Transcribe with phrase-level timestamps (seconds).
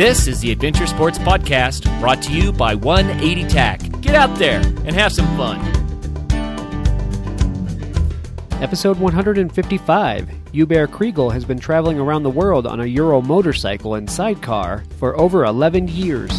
[0.00, 4.00] This is the Adventure Sports Podcast brought to you by 180 TAC.
[4.00, 5.60] Get out there and have some fun.
[8.62, 10.30] Episode 155.
[10.52, 15.14] Hubert Kriegel has been traveling around the world on a Ural motorcycle and sidecar for
[15.20, 16.30] over 11 years.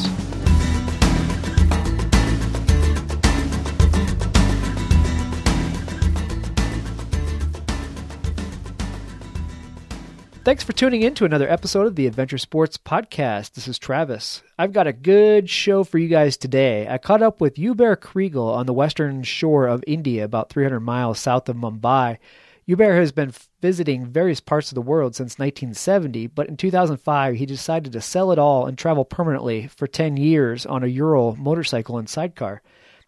[10.52, 13.54] Thanks for tuning in to another episode of the Adventure Sports Podcast.
[13.54, 14.44] This is Travis.
[14.60, 16.86] I've got a good show for you guys today.
[16.90, 21.22] I caught up with Hubert Kriegel on the western shore of India, about 300 miles
[21.22, 22.18] south of Mumbai.
[22.66, 27.46] Hubert has been visiting various parts of the world since 1970, but in 2005 he
[27.46, 31.98] decided to sell it all and travel permanently for 10 years on a Ural motorcycle
[31.98, 32.62] and sidecar.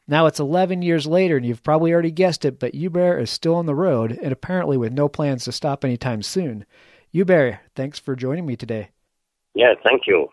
[0.08, 3.56] Now it's 11 years later, and you've probably already guessed it, but Hubert is still
[3.56, 6.66] on the road and apparently with no plans to stop anytime soon.
[7.14, 8.89] Hubert, thanks for joining me today.
[9.53, 10.30] Yeah, thank you.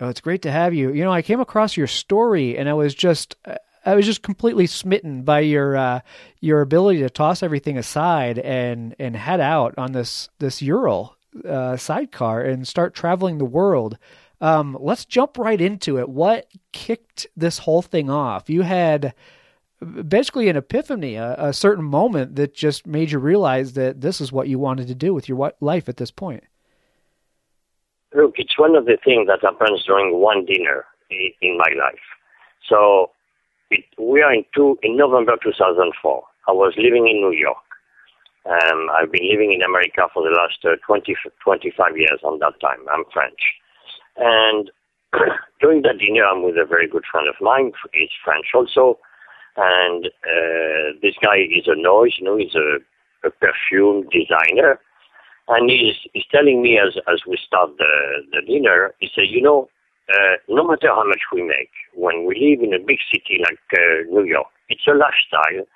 [0.00, 0.92] Oh, it's great to have you.
[0.92, 3.36] You know, I came across your story and I was just
[3.84, 6.00] I was just completely smitten by your uh,
[6.40, 11.16] your ability to toss everything aside and and head out on this this Ural
[11.48, 13.98] uh, sidecar and start traveling the world.
[14.40, 16.08] Um, let's jump right into it.
[16.08, 18.48] What kicked this whole thing off?
[18.48, 19.14] You had
[19.82, 24.32] basically an epiphany, a, a, certain moment that just made you realize that this is
[24.32, 26.44] what you wanted to do with your life at this point?
[28.14, 32.04] Look, it's one of the things that happens during one dinner in my life.
[32.68, 33.10] So
[33.70, 36.22] it, we are in, two, in November 2004.
[36.48, 37.56] I was living in New York.
[38.44, 42.60] Um, I've been living in America for the last uh, 20, 25 years on that
[42.60, 42.80] time.
[42.92, 43.40] I'm French.
[44.16, 44.70] And
[45.60, 47.72] during that dinner, I'm with a very good friend of mine.
[47.92, 48.98] He's French also
[49.56, 52.78] and uh, this guy is a noise, you know, he's a,
[53.26, 54.80] a perfume designer,
[55.48, 59.42] and he's, he's telling me as, as we start the, the dinner, he said, you
[59.42, 59.68] know,
[60.08, 63.58] uh, no matter how much we make, when we live in a big city like
[63.74, 65.66] uh, New York, it's a lifestyle,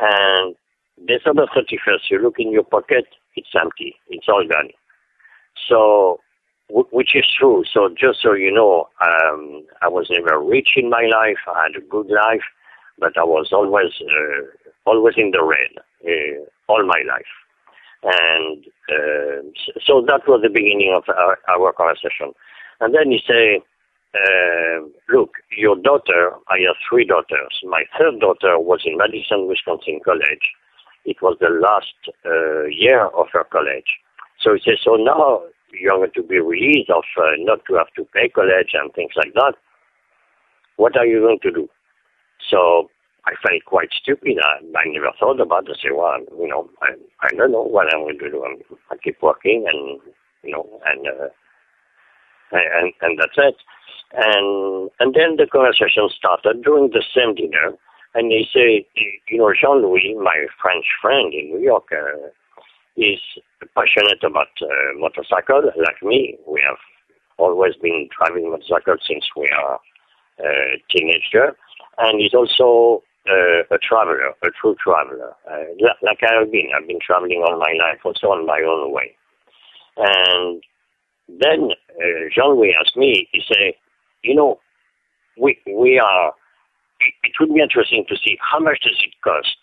[0.00, 0.54] and
[1.06, 4.70] December 31st, you look in your pocket, it's empty, it's all gone.
[5.68, 6.20] So,
[6.70, 7.64] which is true.
[7.72, 11.38] So just so you know, um, I was never rich in my life.
[11.46, 12.42] I had a good life
[12.98, 14.42] but I was always uh,
[14.86, 15.72] always in the red
[16.04, 17.32] uh, all my life.
[18.02, 19.42] And uh,
[19.84, 22.32] so that was the beginning of our, our conversation.
[22.80, 23.60] And then he say,
[25.08, 27.60] look, your daughter, I have three daughters.
[27.64, 30.46] My third daughter was in Madison, Wisconsin College.
[31.04, 31.94] It was the last
[32.70, 33.98] year of her college.
[34.40, 35.42] So he says, so now
[35.72, 39.12] you're going to be released of uh, not to have to pay college and things
[39.16, 39.54] like that.
[40.76, 41.68] What are you going to do?
[42.50, 42.90] So
[43.26, 44.38] I felt quite stupid.
[44.42, 45.78] I, I never thought about it.
[45.82, 48.44] Say, well, you know, I, I don't know what I'm going to do.
[48.44, 48.56] I'm,
[48.90, 50.00] I keep working and,
[50.42, 51.28] you know, and, uh,
[52.52, 53.56] and, and that's it.
[54.14, 57.76] And, and then the conversation started during the same dinner.
[58.14, 58.86] And they say,
[59.28, 62.28] you know, Jean-Louis, my French friend in New York, uh,
[62.96, 63.20] is
[63.76, 66.38] passionate about uh, motorcycle like me.
[66.48, 66.78] We have
[67.36, 69.78] always been driving motorcycles since we are
[70.40, 71.56] uh, teenager
[71.98, 75.64] and he's also uh, a traveler, a true traveler, uh,
[76.02, 76.70] like I have been.
[76.74, 79.14] I've been traveling all my life, also on my own way.
[79.96, 80.62] And
[81.28, 83.74] then uh, Jean-Louis asked me, he said,
[84.22, 84.58] you know,
[85.40, 86.32] we, we are,
[87.00, 89.56] it, it would be interesting to see how much does it cost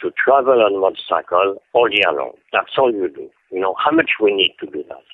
[0.00, 2.32] to travel on motorcycle all year long.
[2.52, 3.28] That's all you do.
[3.50, 5.04] You know, how much we need to do that.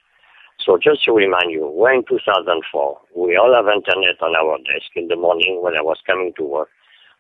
[0.67, 2.99] So just to remind you, we're in 2004.
[3.15, 6.43] We all have internet on our desk in the morning when I was coming to
[6.43, 6.69] work.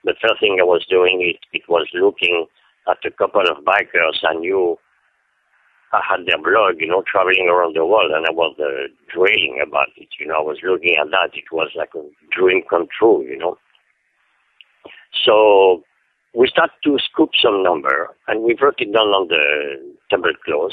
[0.03, 2.47] The first thing I was doing, it, it was looking
[2.91, 4.77] at a couple of bikers I knew
[5.93, 9.63] I had their blog, you know, traveling around the world, and I was uh, drilling
[9.65, 10.09] about it.
[10.19, 11.31] You know, I was looking at that.
[11.34, 12.03] It was like a
[12.34, 13.57] dream come true, you know.
[15.25, 15.84] So
[16.34, 20.72] we start to scoop some number, and we wrote it down on the tablecloth,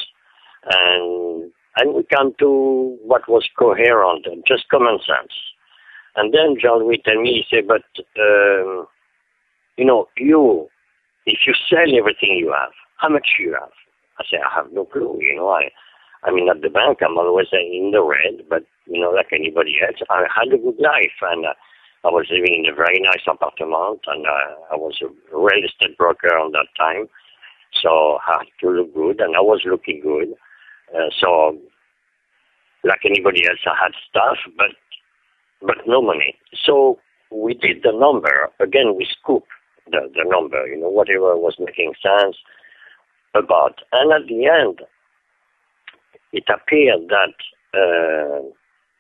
[0.65, 5.33] and and we come to what was coherent and just common sense.
[6.15, 7.83] And then Jean Louis tell me, he said, but,
[8.21, 8.85] um,
[9.77, 10.67] you know, you,
[11.25, 13.71] if you sell everything you have, how much you have?
[14.19, 15.69] I say, I have no clue, you know, I,
[16.23, 19.75] I mean, at the bank, I'm always in the red, but, you know, like anybody
[19.81, 21.53] else, I had a good life and uh,
[22.05, 25.97] I was living in a very nice apartment and uh, I was a real estate
[25.97, 27.07] broker on that time.
[27.81, 30.35] So I had to look good and I was looking good.
[30.93, 31.57] Uh, so,
[32.83, 34.71] like anybody else, I had stuff, but
[35.65, 36.35] but no money.
[36.65, 36.99] So
[37.31, 38.95] we did the number again.
[38.97, 39.47] We scooped
[39.91, 42.37] the the number, you know, whatever was making sense
[43.33, 43.81] about.
[43.91, 44.81] And at the end,
[46.31, 47.35] it appeared that
[47.73, 48.43] uh,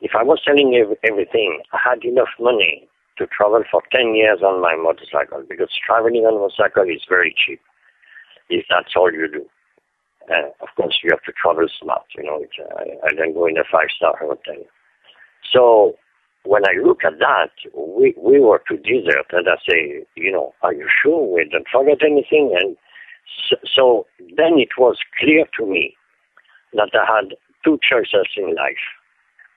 [0.01, 2.87] if I was selling ev- everything, I had enough money
[3.17, 7.35] to travel for 10 years on my motorcycle because traveling on a motorcycle is very
[7.45, 7.61] cheap
[8.49, 9.45] if that's all you do.
[10.31, 12.05] Uh, of course, you have to travel smart.
[12.15, 14.63] You know, uh, I, I don't go in a five-star hotel.
[15.51, 15.95] So
[16.43, 20.53] when I look at that, we, we were to desert, and I say, you know,
[20.61, 22.55] are you sure we don't forget anything?
[22.59, 22.75] And
[23.49, 24.05] so, so
[24.37, 25.95] then it was clear to me
[26.73, 28.83] that I had two choices in life.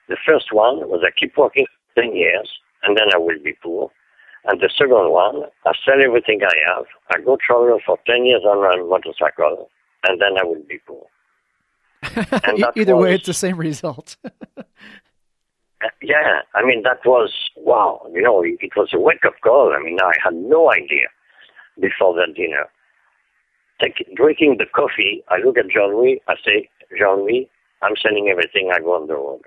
[0.07, 1.65] The first one was I keep working
[1.95, 2.49] 10 years,
[2.83, 3.91] and then I will be poor.
[4.45, 6.85] And the second one, I sell everything I have.
[7.11, 9.69] I go travel for 10 years on a motorcycle,
[10.07, 11.05] and then I will be poor.
[12.75, 14.17] Either was, way, it's the same result.
[15.83, 19.75] Uh, yeah, I mean, that was, wow, you know, it was a wake up call.
[19.77, 21.05] I mean, I had no idea
[21.79, 22.65] before that dinner.
[23.79, 26.67] Take, drinking the coffee, I look at Jean Louis, I say,
[26.97, 27.47] Jean Louis,
[27.83, 29.41] I'm selling everything, I go on the road.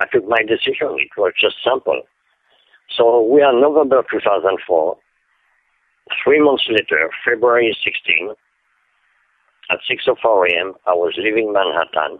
[0.00, 0.96] I took my decision.
[0.98, 2.02] It was just simple.
[2.96, 4.96] So we are November 2004.
[6.22, 8.34] Three months later, February 16,
[9.70, 12.18] at 6.04 a.m., I was leaving Manhattan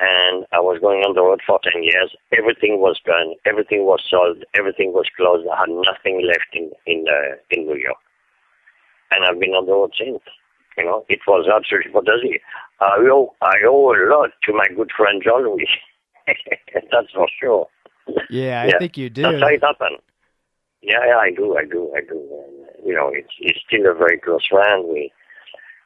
[0.00, 2.14] and I was going on the road for 10 years.
[2.36, 3.34] Everything was gone.
[3.44, 4.44] Everything was sold.
[4.54, 5.46] Everything was closed.
[5.48, 7.98] I had nothing left in, in, uh, in New York.
[9.10, 10.22] And I've been on the road since.
[10.76, 12.42] You know, it was absolutely fantastic.
[12.78, 15.68] I owe, I owe a lot to my good friend Jean Louis.
[16.92, 17.66] That's for sure.
[18.30, 18.78] Yeah, I yeah.
[18.78, 19.22] think you do.
[19.22, 19.98] That's how it happened.
[20.80, 22.14] Yeah, yeah, I do, I do, I do.
[22.14, 24.86] And, you know, it's, it's still a very close friend.
[24.86, 25.10] We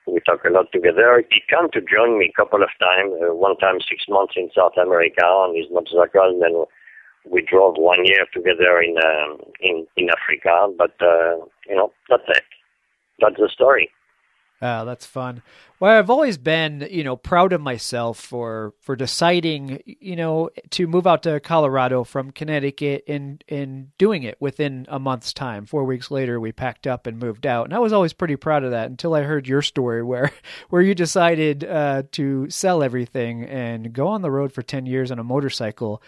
[0.07, 1.23] we talk a lot together.
[1.31, 3.15] He came to join me a couple of times.
[3.23, 6.65] Uh, one time, six months in South America on his motorcycle, and then
[7.31, 10.69] we drove one year together in um, in in Africa.
[10.77, 11.37] But uh,
[11.69, 12.45] you know, that's it.
[13.21, 13.91] That's the story.
[14.65, 15.43] Oh, that's fun.
[15.81, 20.87] Well, I've always been, you know, proud of myself for for deciding, you know, to
[20.87, 25.67] move out to Colorado from Connecticut and and doing it within a month's time.
[25.67, 28.63] Four weeks later, we packed up and moved out, and I was always pretty proud
[28.63, 30.31] of that until I heard your story, where
[30.71, 35.11] where you decided uh, to sell everything and go on the road for ten years
[35.11, 36.01] on a motorcycle,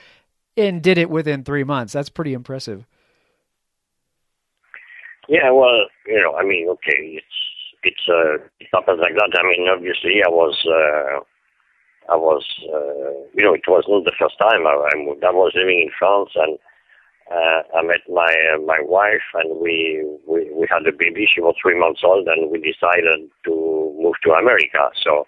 [0.56, 1.92] and did it within three months.
[1.92, 2.86] That's pretty impressive.
[5.28, 7.26] Yeah, well, you know, I mean, okay, it's
[7.84, 9.32] it's uh, it happens like that.
[9.38, 11.20] I mean, obviously, I was, uh,
[12.12, 15.24] I was, uh, you know, it was not the first time I, I moved.
[15.24, 16.58] I was living in France, and
[17.30, 21.26] uh, I met my uh, my wife, and we, we we had a baby.
[21.28, 23.52] She was three months old, and we decided to
[23.98, 24.90] move to America.
[25.02, 25.26] So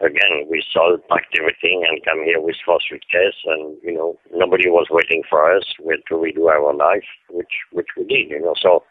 [0.00, 4.68] again, we sold, packed everything, and come here with four suitcases, and you know, nobody
[4.68, 5.64] was waiting for us.
[5.82, 8.30] We had to redo our life, which which we did.
[8.30, 8.84] You know, so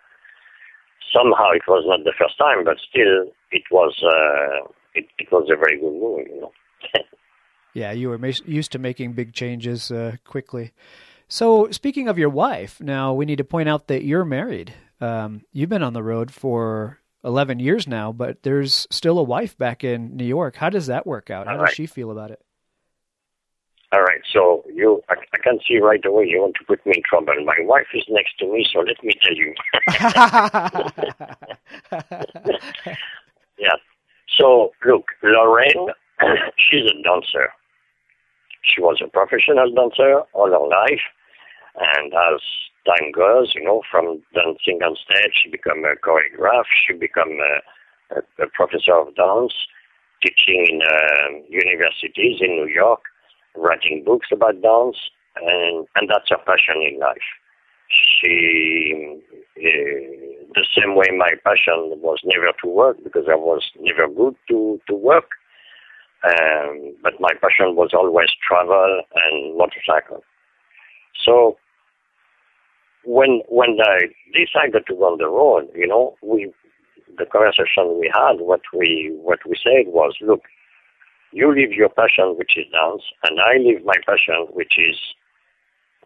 [1.14, 5.50] somehow it was not the first time, but still it was uh, it, it was
[5.52, 6.52] a very good movie, you know.
[7.74, 10.72] yeah, you were ma- used to making big changes uh, quickly.
[11.28, 14.74] So, speaking of your wife, now we need to point out that you're married.
[15.02, 19.58] Um, you've been on the road for 11 years now, but there's still a wife
[19.58, 20.56] back in New York.
[20.56, 21.46] How does that work out?
[21.48, 21.76] How All does right.
[21.76, 22.42] she feel about it?
[23.94, 26.96] All right, so you, I, I, can see right away you want to put me
[26.98, 27.34] in trouble.
[27.46, 29.56] My wife is next to me, so let me tell you.
[33.58, 33.78] yeah.
[34.38, 35.88] So look, Lorraine,
[36.58, 37.54] she's a dancer.
[38.62, 41.08] She was a professional dancer all her life,
[41.80, 42.42] and as
[42.86, 46.66] time goes, you know, from dancing on stage, she became a choreographer.
[46.86, 47.62] She became a,
[48.18, 49.54] a, a professor of dance,
[50.22, 53.04] teaching in uh, universities in New York
[53.58, 54.98] writing books about dance,
[55.36, 57.18] and, and that's her passion in life.
[57.90, 59.22] She,
[59.58, 64.36] uh, the same way my passion was never to work because I was never good
[64.50, 65.30] to, to work.
[66.24, 70.24] Um, but my passion was always travel and motorcycle.
[71.24, 71.58] So
[73.06, 76.52] when when I decided to go on the road, you know, we
[77.18, 80.42] the conversation we had, what we what we said was, look,
[81.32, 84.96] you live your passion, which is dance, and I live my passion, which is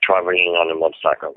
[0.01, 1.35] traveling on a motorcycle.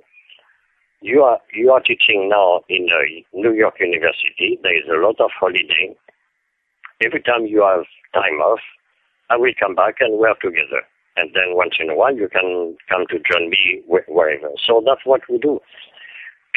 [1.00, 4.58] You are you are teaching now in a New York University.
[4.62, 5.94] There is a lot of holiday.
[7.04, 8.60] Every time you have time off,
[9.28, 10.82] I will come back and we're together.
[11.16, 14.48] And then once in a while, you can come to join me wherever.
[14.66, 15.60] So that's what we do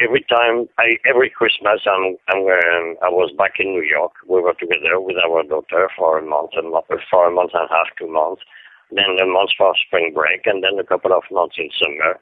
[0.04, 4.14] every time I every Christmas I'm I'm um, I was back in New York.
[4.28, 6.74] We were together with our daughter for a month and
[7.10, 8.42] for a month and a half, two months,
[8.92, 12.20] then a month for spring break, and then a couple of months in summer.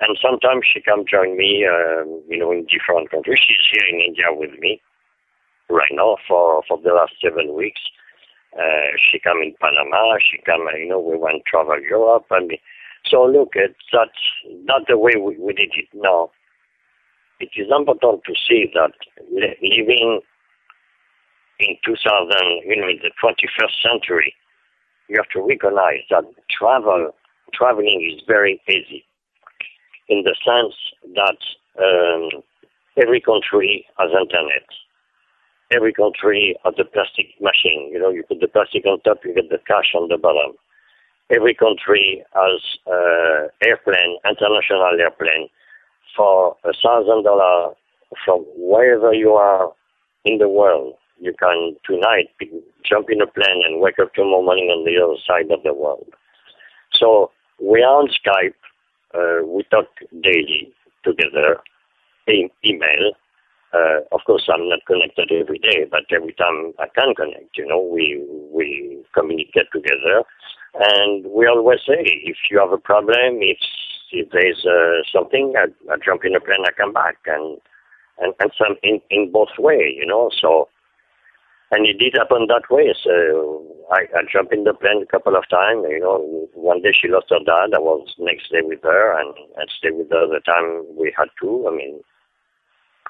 [0.00, 3.40] And sometimes she come join me, uh, you know, in different countries.
[3.46, 4.80] She's here in India with me
[5.68, 7.80] right now for for the last seven weeks.
[8.56, 10.16] Uh, she come in Panama.
[10.18, 12.26] She come, you know, we went travel Europe.
[12.30, 12.58] Mean,
[13.06, 14.08] So look, it's not,
[14.64, 16.30] not the way we, we did it now.
[17.40, 18.92] It is important to see that
[19.62, 20.20] living
[21.58, 22.32] in 2000,
[22.66, 24.34] you know, in the 21st century,
[25.08, 27.14] you have to recognize that travel,
[27.54, 29.04] traveling is very easy
[30.08, 30.74] in the sense
[31.14, 31.40] that
[31.80, 32.42] um,
[33.00, 34.66] every country has internet.
[35.72, 37.90] Every country has a plastic machine.
[37.92, 40.56] You know, you put the plastic on top, you get the cash on the bottom.
[41.30, 45.48] Every country has uh, airplane, international airplane,
[46.16, 47.74] for a thousand dollar
[48.24, 49.72] from wherever you are
[50.24, 50.94] in the world.
[51.20, 52.28] You can tonight
[52.84, 55.74] jump in a plane and wake up tomorrow morning on the other side of the
[55.74, 56.08] world.
[56.92, 57.30] So
[57.62, 58.54] we are on Skype.
[59.12, 59.86] Uh, we talk
[60.22, 60.72] daily
[61.04, 61.58] together,
[62.28, 63.12] e- email.
[63.72, 67.66] Uh, of course, I'm not connected every day, but every time I can connect, you
[67.66, 70.22] know, we we communicate together,
[70.74, 73.58] and we always say, if you have a problem, if
[74.12, 77.58] if there's uh, something, I, I jump in a plane, I come back, and
[78.18, 80.30] and and some in in both way, you know.
[80.40, 80.68] So,
[81.70, 82.94] and it did happen that way.
[83.02, 85.86] So I, I jumped in the plane a couple of times.
[85.88, 87.74] You know, one day she lost her dad.
[87.74, 91.28] I was next day with her, and and stay with her the time we had
[91.42, 91.68] to.
[91.68, 92.00] I mean,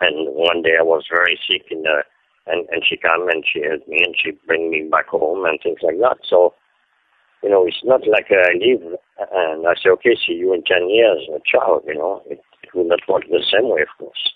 [0.00, 2.02] and one day I was very sick in the.
[2.46, 5.60] And, and she come and she helped me and she bring me back home and
[5.62, 6.16] things like that.
[6.26, 6.54] So,
[7.42, 10.88] you know, it's not like I leave and I say, okay, see you in 10
[10.88, 14.32] years, ciao, you know, it, it will not work the same way, of course.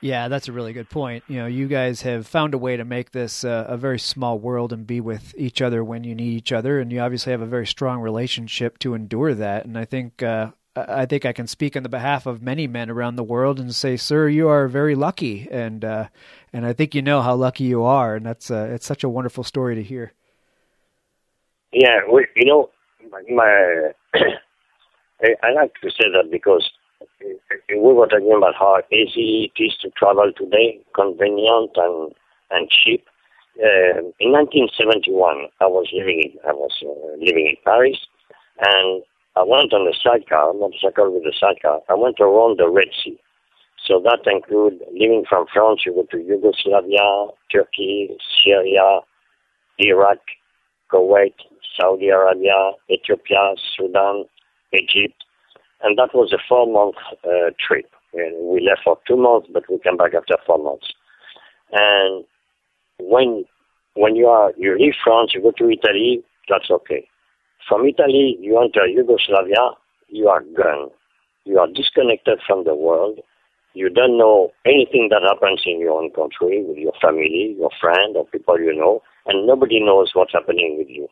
[0.00, 1.24] Yeah, that's a really good point.
[1.28, 4.38] You know, you guys have found a way to make this uh, a very small
[4.38, 7.40] world and be with each other when you need each other, and you obviously have
[7.40, 9.64] a very strong relationship to endure that.
[9.64, 12.90] And I think uh, I think I can speak on the behalf of many men
[12.90, 16.08] around the world and say, "Sir, you are very lucky," and uh,
[16.52, 19.08] and I think you know how lucky you are, and that's uh, it's such a
[19.08, 20.12] wonderful story to hear.
[21.74, 22.00] Yeah,
[22.36, 22.70] you know,
[23.10, 23.90] my
[25.42, 26.70] I like to say that because
[27.68, 32.14] we were talking about how easy it is to travel today, convenient and
[32.50, 33.04] and cheap.
[33.58, 37.98] Uh, in 1971, I was living in, I was uh, living in Paris,
[38.60, 39.02] and
[39.34, 41.80] I went on a sidecar, motorcycle with a sidecar.
[41.88, 43.18] I went around the Red Sea.
[43.86, 48.10] So that include living from France, you go to Yugoslavia, Turkey,
[48.42, 49.00] Syria,
[49.78, 50.18] Iraq,
[50.92, 51.34] Kuwait,
[51.78, 54.24] Saudi Arabia, Ethiopia, Sudan,
[54.72, 55.24] Egypt.
[55.82, 57.90] And that was a four month uh, trip.
[58.14, 60.86] We left for two months, but we came back after four months.
[61.72, 62.24] And
[62.98, 63.44] when
[63.94, 67.06] when you are you leave France, you go to Italy, that's okay.
[67.68, 69.70] From Italy, you enter Yugoslavia,
[70.08, 70.90] you are gone.
[71.44, 73.20] You are disconnected from the world.
[73.74, 78.16] You don't know anything that happens in your own country with your family, your friend,
[78.16, 81.08] or people you know, and nobody knows what's happening with you.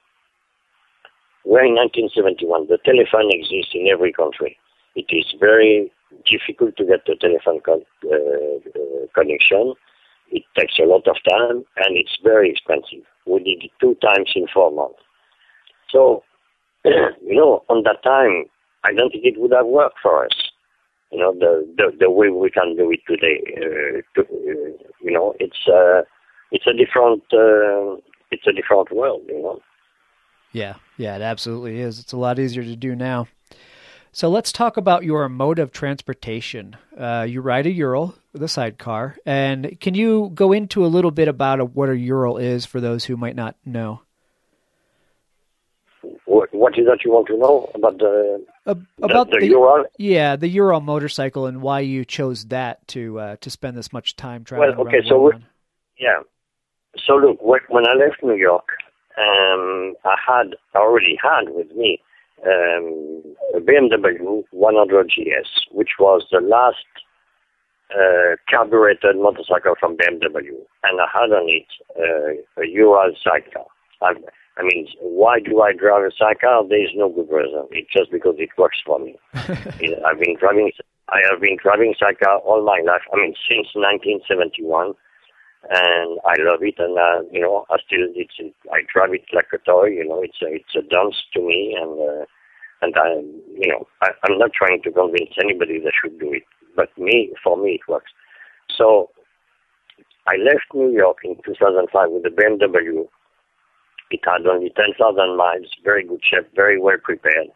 [1.44, 2.68] We're in 1971.
[2.68, 4.56] The telephone exists in every country.
[4.94, 5.90] It is very
[6.24, 9.74] difficult to get the telephone co- uh, connection.
[10.30, 13.04] It takes a lot of time and it's very expensive.
[13.26, 15.00] We did it two times in four months.
[15.90, 16.22] So,
[16.84, 18.44] you know, on that time,
[18.84, 20.32] I don't think it would have worked for us.
[21.10, 23.42] You know, the the, the way we can do it today.
[23.56, 24.72] Uh, to, uh,
[25.02, 26.02] you know, it's uh,
[26.50, 29.22] it's a different uh, it's a different world.
[29.28, 29.60] You know.
[30.52, 31.98] Yeah, yeah, it absolutely is.
[31.98, 33.26] It's a lot easier to do now.
[34.14, 36.76] So let's talk about your mode of transportation.
[36.96, 41.28] Uh, you ride a Ural the sidecar, and can you go into a little bit
[41.28, 44.02] about a, what a Ural is for those who might not know?
[46.26, 49.52] What, what is that you want to know about the uh, about the, the, the
[49.52, 49.84] Ural?
[49.98, 54.16] Yeah, the Ural motorcycle, and why you chose that to uh, to spend this much
[54.16, 54.76] time traveling.
[54.76, 55.32] Well, okay, so
[55.98, 56.20] yeah.
[57.06, 58.68] So look, when I left New York,
[59.18, 62.00] um, I had already had with me
[62.46, 63.22] um,
[63.54, 66.86] a BMW 100 GS, which was the last
[67.94, 71.66] uh, carbureted motorcycle from BMW, and I had on it
[71.98, 73.66] uh, a Ural sidecar.
[74.00, 74.14] I,
[74.56, 76.66] I mean, why do I drive a sidecar?
[76.66, 77.66] There is no good reason.
[77.70, 79.16] It's just because it works for me.
[79.34, 80.72] I've been driving.
[81.08, 83.02] I have been driving sidecar all my life.
[83.12, 84.94] I mean, since 1971
[85.70, 86.74] and I love it.
[86.78, 88.34] And uh, you know, I still it's
[88.72, 89.86] I drive it like a toy.
[89.86, 92.24] You know, it's a, it's a dance to me, and uh,
[92.82, 93.08] and I
[93.58, 96.44] you know I, I'm not trying to convince anybody that should do it,
[96.76, 98.10] but me for me it works.
[98.76, 99.10] So
[100.26, 103.06] I left New York in 2005 with a BMW.
[104.10, 107.48] It had only 10,000 miles, very good shape, very well prepared.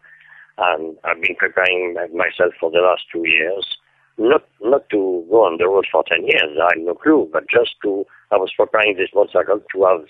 [0.57, 3.77] And I've been preparing myself for the last two years
[4.17, 7.47] not not to go on the road for 10 years, I have no clue, but
[7.49, 10.05] just to, I was preparing this motorcycle to have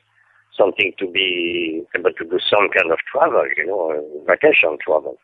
[0.57, 5.17] something to be able to do some kind of travel, you know, vacation travel.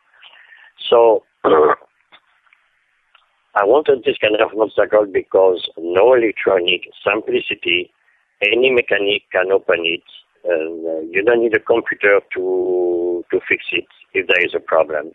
[0.88, 1.74] So I
[3.64, 7.90] wanted this kind of motorcycle because no electronic, simplicity,
[8.42, 10.02] any mechanic can open it.
[10.44, 14.60] And, uh, you don't need a computer to to fix it if there is a
[14.60, 15.12] problem.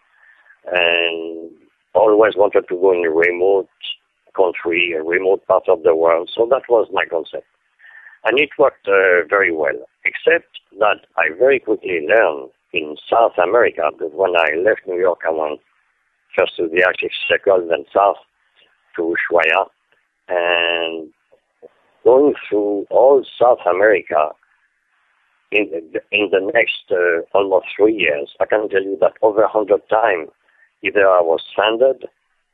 [0.66, 1.52] And
[1.94, 3.70] always wanted to go in a remote
[4.36, 6.30] country, a remote part of the world.
[6.36, 7.48] So that was my concept.
[8.26, 13.90] And it worked uh, very well, except that I very quickly learned in South America,
[13.92, 15.60] because when I left New York, I went
[16.38, 18.18] first to the Arctic Circle, then south
[18.96, 19.66] to Ushuaia,
[20.28, 21.10] and
[22.04, 24.30] going through all South America
[25.52, 29.42] in the, in the next uh, almost three years, I can tell you that over
[29.42, 30.30] a hundred times,
[30.84, 32.06] either I was stranded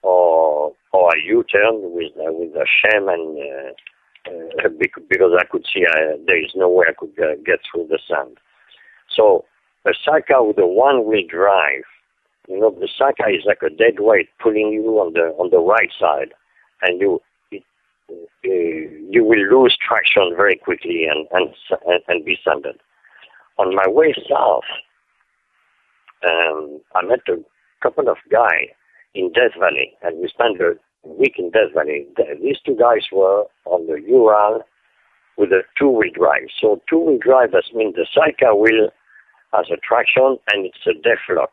[0.01, 4.69] or or I U-turned with uh, with a sham and uh, uh,
[5.09, 7.15] because I could see uh, there is no way I could
[7.45, 8.37] get through the sand.
[9.09, 9.45] So
[9.85, 11.83] a sidecar with a one-wheel drive
[12.47, 15.59] you know, the sidecar is like a dead weight pulling you on the on the
[15.59, 16.33] right side,
[16.81, 17.57] and you uh,
[18.43, 22.79] you will lose traction very quickly and and and be sanded.
[23.57, 24.63] On my way south,
[26.23, 27.37] um, I met a
[27.85, 28.73] couple of guys
[29.13, 30.73] in Death Valley, and we spent a
[31.03, 32.07] week in Death Valley.
[32.41, 34.63] These two guys were on the Ural
[35.37, 36.47] with a two-wheel drive.
[36.59, 38.89] So two-wheel drive, that means the sidecar wheel
[39.53, 41.51] has a traction and it's a death lock.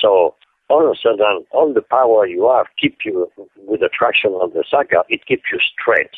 [0.00, 0.36] So
[0.68, 3.28] all of a sudden, all the power you have keep you
[3.66, 5.04] with the traction of the sidecar.
[5.08, 6.14] It keeps you straight,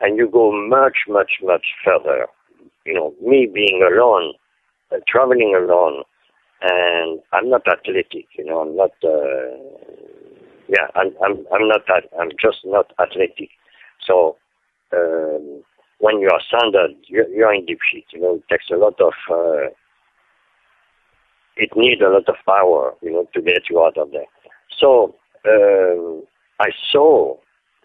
[0.00, 2.26] and you go much, much, much further.
[2.84, 4.34] You know, me being alone,
[4.92, 6.04] uh, traveling alone,
[6.62, 8.26] and I'm not athletic.
[8.38, 8.92] You know, I'm not.
[9.02, 9.56] Uh,
[10.68, 11.12] yeah, I'm.
[11.24, 11.46] I'm.
[11.52, 11.82] I'm not.
[12.18, 13.50] I'm just not athletic.
[14.06, 14.36] So.
[14.92, 15.62] Um,
[15.98, 18.04] when you are standard, you're, you're in deep shit.
[18.12, 19.70] You know, it takes a lot of uh,
[21.56, 24.26] it needs a lot of power, you know, to get you out of there.
[24.78, 25.14] So
[25.48, 26.22] um,
[26.60, 27.36] I saw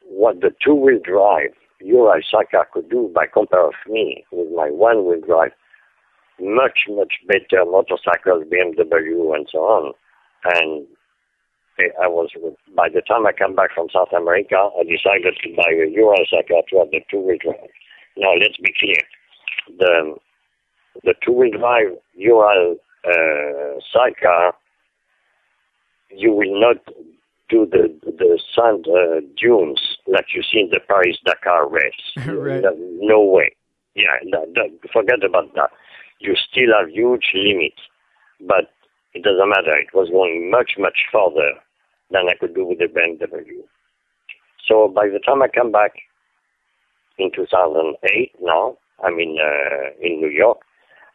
[0.06, 5.22] what the two-wheel drive Ural sidecar could do by compare of me with my one-wheel
[5.26, 5.52] drive.
[6.42, 9.94] Much, much better motorcycles, BMW, and so on.
[10.44, 10.88] And
[12.02, 12.30] I was,
[12.76, 16.64] by the time I come back from South America, I decided to buy a sidecar
[16.70, 17.70] to have the two-wheel drive.
[18.18, 19.02] Now, let's be clear.
[19.78, 20.16] The,
[21.04, 22.76] the two-wheel drive Ural
[23.08, 24.54] uh, sidecar,
[26.10, 26.78] you will not
[27.50, 31.94] do the the sand uh, dunes like you see in the Paris Dakar race.
[32.28, 32.62] right.
[32.62, 33.56] No, no way.
[33.94, 35.70] Yeah, that, that, forget about that.
[36.22, 37.82] You still have huge limits,
[38.40, 38.70] but
[39.14, 39.76] it doesn't matter.
[39.76, 41.54] It was going much much further
[42.12, 43.66] than I could do with the BMW.
[44.68, 45.94] So by the time I come back
[47.18, 50.60] in 2008, now I'm in uh, in New York.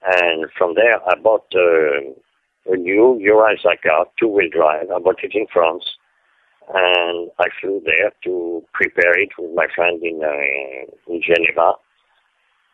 [0.04, 4.90] And from there, I bought uh, a new Ural sidecar, two-wheel drive.
[4.90, 5.84] I bought it in France,
[6.74, 11.74] and I flew there to prepare it with my friend in uh, in Geneva.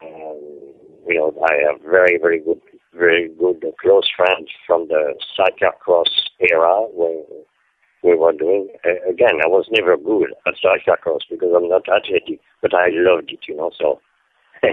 [0.01, 2.61] And, you know, I have very, very good,
[2.95, 6.09] very good close friends from the sidecar cross
[6.41, 7.23] era where
[8.03, 8.69] we were doing.
[8.85, 12.89] Uh, again, I was never good at sidecar cross because I'm not athletic, but I
[12.91, 13.71] loved it, you know.
[13.79, 14.01] So
[14.63, 14.73] they,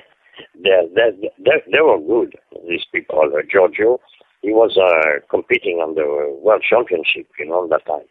[0.96, 2.36] they, they, they were good,
[2.68, 3.22] these people.
[3.22, 4.00] Uh, Giorgio,
[4.42, 6.06] he was uh, competing on the
[6.42, 8.08] World Championship, you know, that time.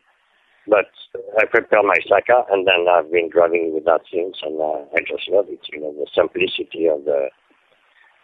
[0.69, 0.93] But
[1.41, 5.01] I prepared my sidecar, and then I've been driving with that since, and uh, I
[5.01, 5.61] just love it.
[5.73, 7.31] You know, the simplicity of the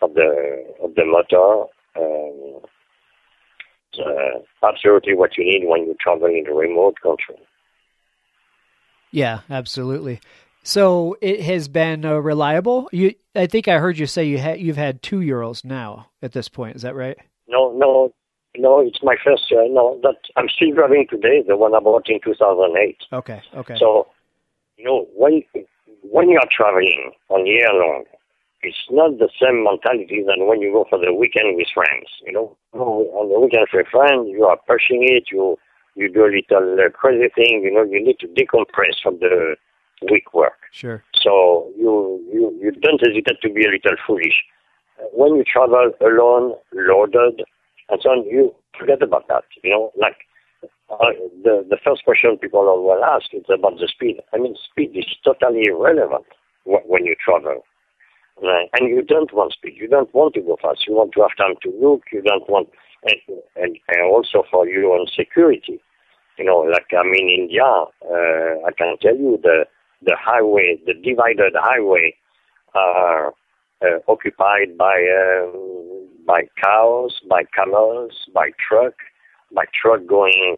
[0.03, 1.65] of the of the motor.
[1.97, 2.61] Um,
[3.99, 7.37] uh, absolutely what you need when you travel in a remote country.
[9.13, 10.21] Yeah, absolutely.
[10.65, 12.89] So it has been uh, reliable.
[12.91, 16.49] You, I think I heard you say you you've had two Urals now at this
[16.49, 16.77] point.
[16.77, 17.17] Is that right?
[17.47, 18.13] No, no,
[18.57, 18.81] no.
[18.81, 19.45] It's my first.
[19.53, 21.45] Uh, no, that I'm still driving today.
[21.47, 22.97] The one I bought in 2008.
[23.13, 23.77] Okay, okay.
[23.79, 24.09] So,
[24.77, 25.43] you know, when
[26.03, 28.05] when you are traveling on year long,
[28.65, 32.09] it's not the same mentality than when you go for the weekend with friends.
[32.27, 35.25] You know, on the weekend with friends, you are pushing it.
[35.31, 35.57] You
[35.95, 37.63] you do a little uh, crazy thing.
[37.63, 39.57] You know, you need to decompress from the
[40.11, 40.59] week work.
[40.73, 41.03] Sure.
[41.23, 44.35] So you, you, you don't hesitate to be a little foolish.
[45.13, 47.43] When you travel alone, loaded,
[47.89, 49.45] and so on, you forget about that.
[49.63, 50.17] You know, like
[50.91, 54.21] uh, the the first question people always ask is about the speed.
[54.33, 56.27] I mean, speed is totally irrelevant
[56.65, 57.65] when you travel.
[58.43, 58.69] Right?
[58.79, 59.77] And you don't want speed.
[59.77, 60.87] You don't want to go fast.
[60.87, 62.03] You want to have time to look.
[62.13, 62.69] You don't want,
[63.05, 65.81] and, and, and also for your own security.
[66.39, 69.67] You know, like I'm in India, uh, I can tell you the
[70.03, 72.15] the highway, the divided highway,
[72.75, 73.33] are
[73.83, 75.47] uh, occupied by uh,
[76.27, 78.95] by cows, by camels, by truck,
[79.55, 80.57] by truck going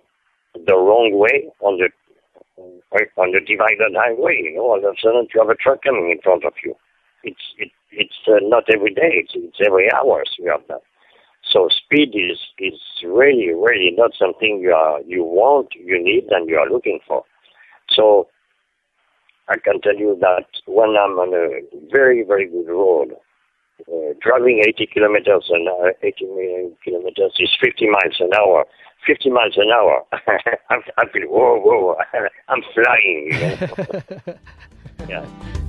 [0.55, 1.91] the wrong way on the
[3.17, 4.41] on the divided highway.
[4.45, 6.75] You know, all of a sudden you have a truck coming in front of you.
[7.27, 9.11] It's it, it's uh, not every day.
[9.21, 10.83] It's, it's every hour you have that.
[11.53, 16.49] So speed is is really really not something you are you want, you need, and
[16.49, 17.25] you are looking for.
[17.91, 18.29] So
[19.49, 21.61] I can tell you that when I'm on a
[21.93, 23.13] very very good road,
[23.81, 28.65] uh, driving 80 kilometers an hour, 80 kilometers is 50 miles an hour.
[29.07, 30.05] 50 miles an hour.
[30.71, 31.97] I'm, I feel whoa whoa,
[32.49, 33.29] I'm flying.
[33.31, 34.35] You know?
[35.09, 35.66] yeah.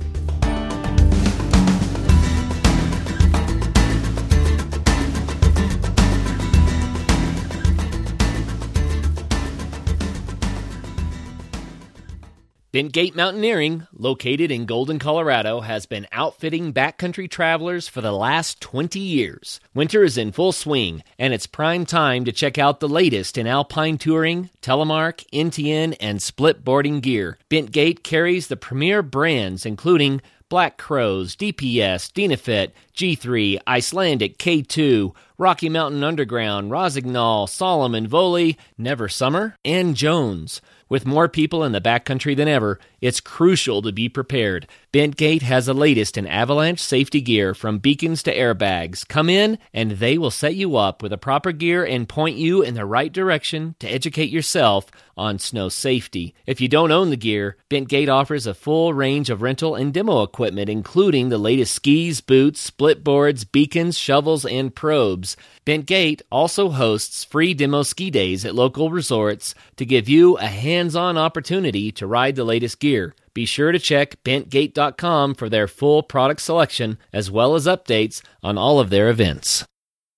[12.70, 19.00] Bentgate Mountaineering, located in Golden, Colorado, has been outfitting backcountry travelers for the last 20
[19.00, 19.58] years.
[19.74, 23.46] Winter is in full swing, and it's prime time to check out the latest in
[23.46, 27.38] alpine touring, telemark, NTN, and split boarding gear.
[27.48, 36.04] Bentgate carries the premier brands including Black Crows, DPS, Dynafit, G3, Icelantic, K2, Rocky Mountain
[36.04, 40.60] Underground, Rossignol, Salomon, Voile, Never Summer, and Jones.
[40.88, 44.66] With more people in the backcountry than ever, it's crucial to be prepared.
[44.90, 49.06] Bentgate has the latest in avalanche safety gear from beacons to airbags.
[49.06, 52.62] Come in and they will set you up with the proper gear and point you
[52.62, 56.34] in the right direction to educate yourself on snow safety.
[56.46, 60.22] If you don't own the gear, Bentgate offers a full range of rental and demo
[60.22, 65.36] equipment, including the latest skis, boots, split boards, beacons, shovels, and probes.
[65.66, 70.96] Bentgate also hosts free demo ski days at local resorts to give you a hands
[70.96, 73.14] on opportunity to ride the latest gear.
[73.38, 78.58] Be sure to check bentgate.com for their full product selection as well as updates on
[78.58, 79.64] all of their events.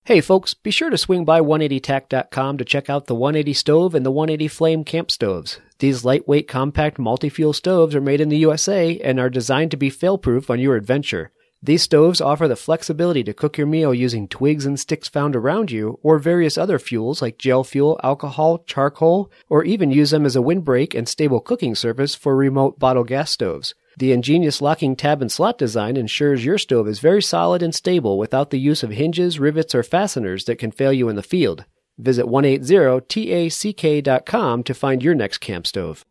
[0.05, 4.03] Hey folks, be sure to swing by 180tac.com to check out the 180 stove and
[4.03, 5.59] the 180 flame camp stoves.
[5.77, 9.91] These lightweight compact multi-fuel stoves are made in the USA and are designed to be
[9.91, 11.31] fail-proof on your adventure.
[11.63, 15.69] These stoves offer the flexibility to cook your meal using twigs and sticks found around
[15.69, 20.35] you or various other fuels like gel fuel, alcohol, charcoal, or even use them as
[20.35, 23.75] a windbreak and stable cooking surface for remote bottle gas stoves.
[23.95, 28.17] The ingenious locking tab and slot design ensures your stove is very solid and stable
[28.17, 31.65] without the use of hinges, rivets, or fasteners that can fail you in the field.
[31.99, 36.05] Visit 180tac.com to find your next camp stove.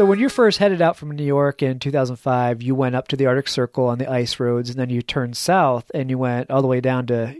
[0.00, 3.16] So when you first headed out from New York in 2005, you went up to
[3.16, 6.50] the Arctic Circle on the ice roads, and then you turned south and you went
[6.50, 7.36] all the way down to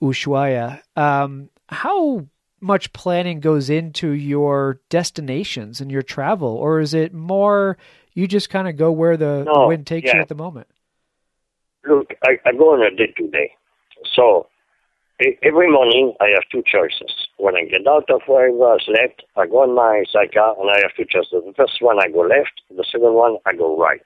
[0.00, 0.80] Ushuaia.
[0.94, 2.24] Um, how
[2.60, 7.78] much planning goes into your destinations and your travel, or is it more
[8.12, 10.14] you just kind of go where the, no, the wind takes yeah.
[10.14, 10.68] you at the moment?
[11.84, 13.50] Look, I, I go on a day to day.
[14.14, 14.46] So
[15.20, 17.12] every morning I have two choices.
[17.38, 20.70] When I get out of where I was left, I go on my cycle and
[20.70, 21.44] I have two choices.
[21.46, 24.02] The first one I go left, the second one I go right.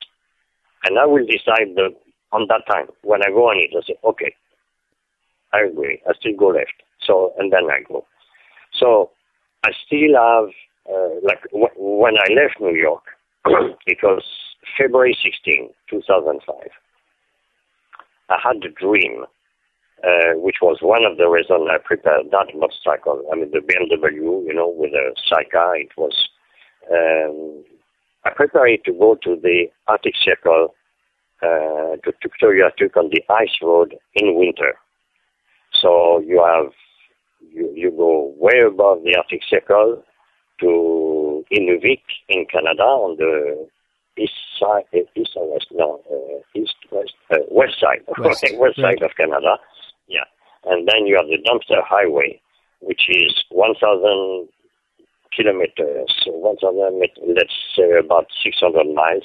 [0.85, 1.91] And I will decide the,
[2.33, 4.35] on that time when I go on it, I say, okay,
[5.53, 6.83] I agree, I still go left.
[7.01, 8.05] So, and then I go.
[8.79, 9.11] So
[9.65, 10.51] I still have,
[10.93, 13.03] uh, like w- when I left New York,
[13.87, 14.23] it was
[14.77, 16.55] February 16, 2005.
[18.31, 19.25] I had a dream
[20.05, 23.25] uh, which was one of the reasons I prepared that motorcycle.
[23.33, 26.29] I mean, the BMW, you know, with a sidecar, it was,
[26.91, 27.65] um,
[28.25, 30.75] I prepared it to go to the Arctic Circle,
[31.43, 34.75] uh, to Tuktoyaktuk on the ice road in winter.
[35.81, 36.73] So you have,
[37.53, 40.03] you, you go way above the Arctic Circle
[40.61, 43.69] to Inuvik in Canada on the
[44.21, 49.03] east side, east or west, no, uh, east, west, uh, west side, west, west side
[49.03, 49.57] of Canada.
[50.09, 50.25] Yeah.
[50.65, 52.41] And then you have the Dempster Highway,
[52.81, 54.49] which is 1,000
[55.35, 59.25] kilometers, 1,000, let's say about 600 miles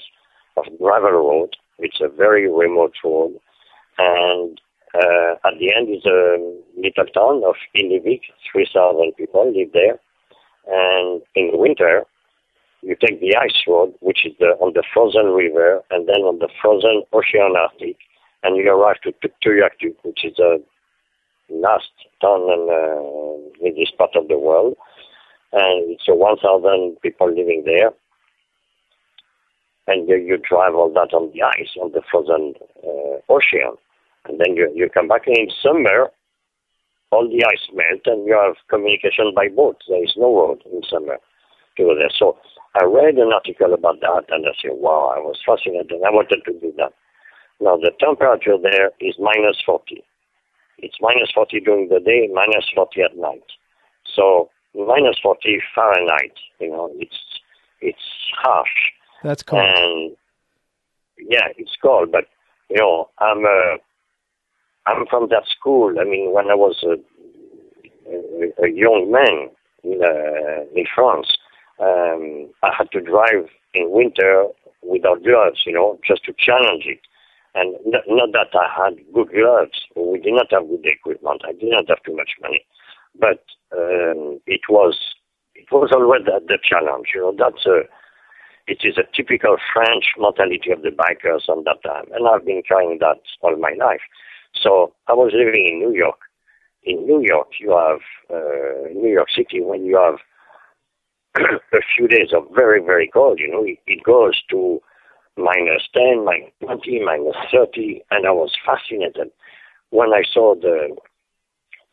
[0.57, 1.55] of gravel road.
[1.79, 3.39] It's a very remote road.
[3.97, 4.59] And
[4.93, 6.37] uh, at the end is a
[6.77, 8.21] little town of Inuvik.
[8.51, 9.99] 3,000 people live there.
[10.67, 12.03] And in the winter,
[12.81, 16.39] you take the ice road, which is the, on the frozen river, and then on
[16.39, 17.97] the frozen ocean Arctic,
[18.43, 20.57] and you arrive to Tuktoyaktuk, which is a
[21.61, 24.75] last town in, uh, in this part of the world.
[25.51, 27.91] And it's a 1,000 people living there.
[29.87, 33.75] and you, you drive all that on the ice, on the frozen uh, ocean.
[34.25, 36.09] And then you, you come back in summer,
[37.11, 39.77] all the ice melt and you have communication by boat.
[39.87, 41.17] There is no road in summer
[41.77, 42.09] to go there.
[42.17, 42.37] So
[42.79, 45.91] I read an article about that and I said, wow, I was fascinated.
[45.91, 46.93] And I wanted to do that.
[47.59, 50.03] Now the temperature there is minus 40.
[50.79, 53.43] It's minus 40 during the day, minus 40 at night.
[54.15, 57.17] So minus 40 Fahrenheit, you know, it's,
[57.81, 57.99] it's
[58.37, 58.91] harsh.
[59.23, 59.63] That's cold.
[59.63, 60.15] And
[61.17, 62.25] yeah, it's cold, but
[62.69, 63.77] you know, I'm uh,
[64.85, 65.95] I'm from that school.
[65.99, 66.95] I mean, when I was a,
[68.09, 69.49] a, a young man
[69.83, 71.37] in uh, in France,
[71.79, 74.47] um, I had to drive in winter
[74.81, 76.99] without gloves, you know, just to challenge it.
[77.55, 79.77] And not, that I had good gloves.
[79.95, 81.41] We did not have good equipment.
[81.45, 82.65] I did not have too much money,
[83.19, 83.45] but
[83.77, 84.97] um, it was
[85.53, 87.09] it was always the, the challenge.
[87.13, 87.81] You know, that's a
[88.65, 92.63] it is a typical French mentality of the bikers on that time, and I've been
[92.65, 94.01] trying that all my life.
[94.59, 96.19] So I was living in New York.
[96.83, 97.99] In New York, you have
[98.33, 100.17] uh, New York City when you have
[101.73, 103.39] a few days of very very cold.
[103.39, 104.81] You know, it, it goes to
[105.37, 109.31] minus 10, minus 20, minus 30, and I was fascinated
[109.89, 110.95] when I saw the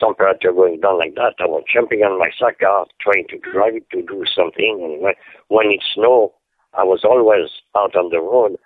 [0.01, 1.35] temperature going down like that.
[1.39, 5.15] I was jumping on my sidecar, trying to drive it to do something, and when,
[5.49, 6.31] when it snowed,
[6.75, 8.57] I was always out on the road,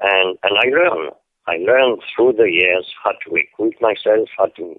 [0.00, 1.12] and and I learned.
[1.46, 4.76] I learned through the years how to equip myself, how to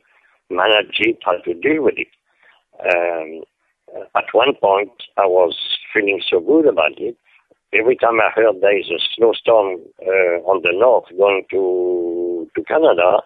[0.50, 2.08] manage it, how to deal with it.
[2.80, 3.44] Um,
[4.16, 5.56] at one point, I was
[5.94, 7.18] feeling so good about it.
[7.74, 12.64] Every time I heard there is a snowstorm uh, on the north going to to
[12.66, 13.22] Canada,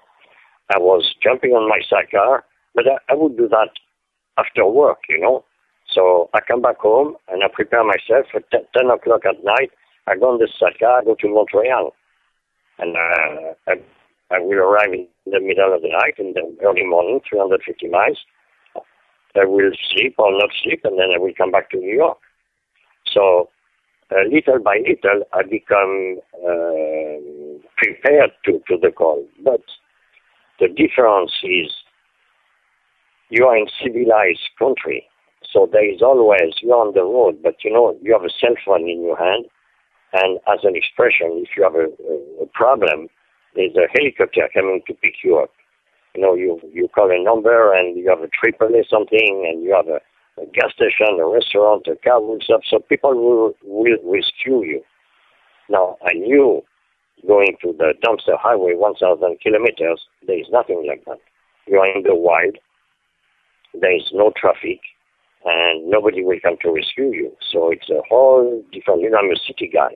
[0.73, 3.69] I was jumping on my sidecar, but I, I would do that
[4.37, 5.43] after work, you know.
[5.89, 9.71] So I come back home and I prepare myself at t- 10 o'clock at night.
[10.07, 11.93] I go on the sidecar, I go to Montreal.
[12.79, 13.73] And uh, I,
[14.29, 18.19] I will arrive in the middle of the night in the early morning, 350 miles.
[19.35, 22.17] I will sleep or not sleep, and then I will come back to New York.
[23.13, 23.49] So
[24.29, 29.25] little by little, I become uh, prepared to, to the call.
[29.43, 29.61] But
[30.59, 31.71] the difference is
[33.29, 35.07] you are in civilized country
[35.51, 38.55] so there is always, you're on the road, but you know, you have a cell
[38.65, 39.45] phone in your hand.
[40.13, 41.87] And as an expression, if you have a,
[42.43, 43.07] a, problem,
[43.55, 45.51] there's a helicopter coming to pick you up.
[46.15, 49.63] You know, you, you call a number and you have a triple A something and
[49.63, 49.99] you have a,
[50.37, 52.61] a gas station, a restaurant, a car will stop.
[52.69, 54.83] So people will, will rescue you.
[55.69, 56.61] Now, I knew
[57.27, 61.19] going to the Dempster highway 1,000 kilometers, there is nothing like that.
[61.65, 62.57] You are in the wild.
[63.73, 64.79] There is no traffic
[65.45, 67.31] and nobody will come to rescue you.
[67.51, 69.01] So it's a whole different.
[69.01, 69.91] You know, I'm a city guy.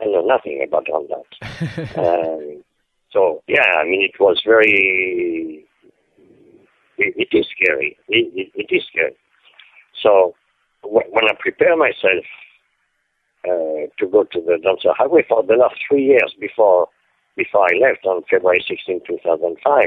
[0.00, 1.96] I know nothing about all that.
[1.98, 2.62] um,
[3.10, 5.64] so yeah, I mean, it was very.
[6.98, 7.96] it, it is scary.
[8.08, 9.16] It, it, it is scary.
[10.02, 10.34] So
[10.82, 12.24] when I prepare myself
[13.44, 16.88] uh, to go to the Dempster Highway for the last three years before
[17.36, 19.84] before I left on February 16, 2005,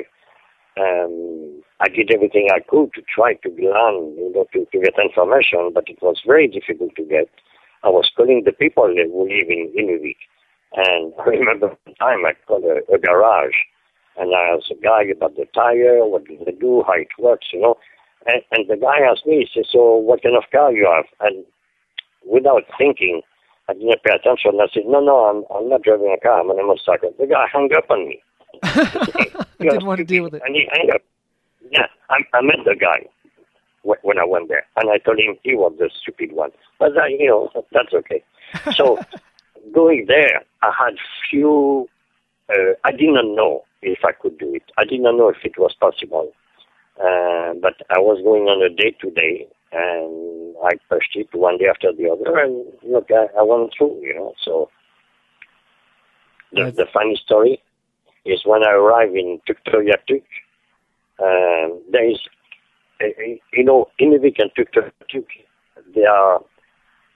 [0.80, 4.96] um, I did everything I could to try to learn, you know, to, to get
[4.98, 7.28] information, but it was very difficult to get.
[7.84, 10.16] I was calling the people that who live in Inuvik.
[10.74, 13.60] And I remember the time I called a, a garage
[14.18, 17.48] and I asked a guy about the tire, what do they do, how it works,
[17.52, 17.78] you know.
[18.26, 21.06] And, and the guy asked me, he said, so what kind of car you have?
[21.22, 21.46] And
[22.30, 23.22] without thinking,
[23.68, 24.52] I didn't pay attention.
[24.52, 26.42] And I said, no, no, I'm, I'm not driving a car.
[26.42, 27.14] I'm on a motorcycle.
[27.18, 28.22] The guy hung up on me.
[28.64, 30.42] I didn't want to deal with it.
[30.46, 31.02] And he hung up.
[31.72, 33.08] Yeah, I, I met the guy
[33.84, 36.52] when I went there, and I told him he was the stupid one.
[36.80, 38.24] But uh, you know, that's okay.
[38.74, 39.00] So
[39.74, 40.96] going there, I had
[41.30, 41.88] few.
[42.50, 44.64] Uh, I did not know if I could do it.
[44.78, 46.32] I did not know if it was possible.
[47.00, 51.58] Uh, but I was going on a day to day, and I pushed it one
[51.58, 54.00] day after the other, and look, I, I went through.
[54.02, 54.70] You know, so
[56.52, 57.62] the, the funny story
[58.26, 60.24] is when I arrived in Tuktoyaktuk,
[61.20, 62.20] um, there is,
[63.02, 63.08] uh,
[63.54, 65.26] you know, Inuvik and Tuktoyaktuk,
[65.96, 66.42] they are,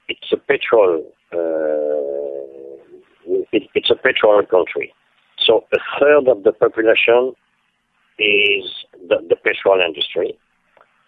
[0.07, 2.47] it's a petrol, uh,
[3.51, 4.93] it, it's a petrol country.
[5.37, 7.33] So a third of the population
[8.19, 8.65] is
[9.07, 10.37] the, the petrol industry.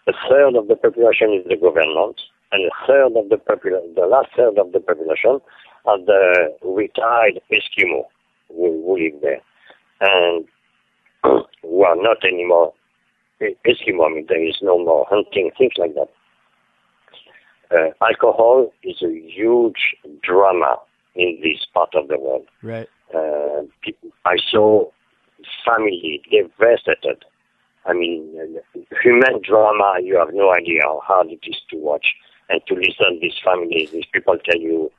[0.06, 2.20] A third of the population is the government,
[2.52, 5.40] and a third of the population, the last third of the population
[5.84, 8.04] are the retired Eskimo
[8.48, 9.40] who, who live there
[10.00, 10.46] and
[11.62, 12.72] who are not anymore
[13.40, 14.06] Eskimo.
[14.06, 16.08] I mean, there is no more hunting, things like that.
[17.70, 20.76] Uh, alcohol is a huge drama
[21.14, 22.46] in this part of the world.
[22.62, 22.88] Right.
[23.14, 24.90] Uh, people, I saw
[25.64, 27.24] family they devastated.
[27.86, 29.98] I mean, uh, human drama.
[30.02, 32.06] You have no idea how hard it is to watch
[32.48, 33.14] and to listen.
[33.14, 34.90] to These families, these people tell you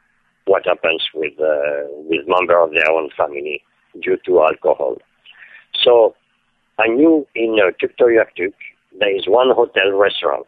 [0.45, 3.61] what happens with uh, with member of their own family
[4.01, 4.97] due to alcohol.
[5.83, 6.15] So
[6.79, 8.53] I knew in uh, Tuktoyaktuk
[8.99, 10.47] there is one hotel restaurant.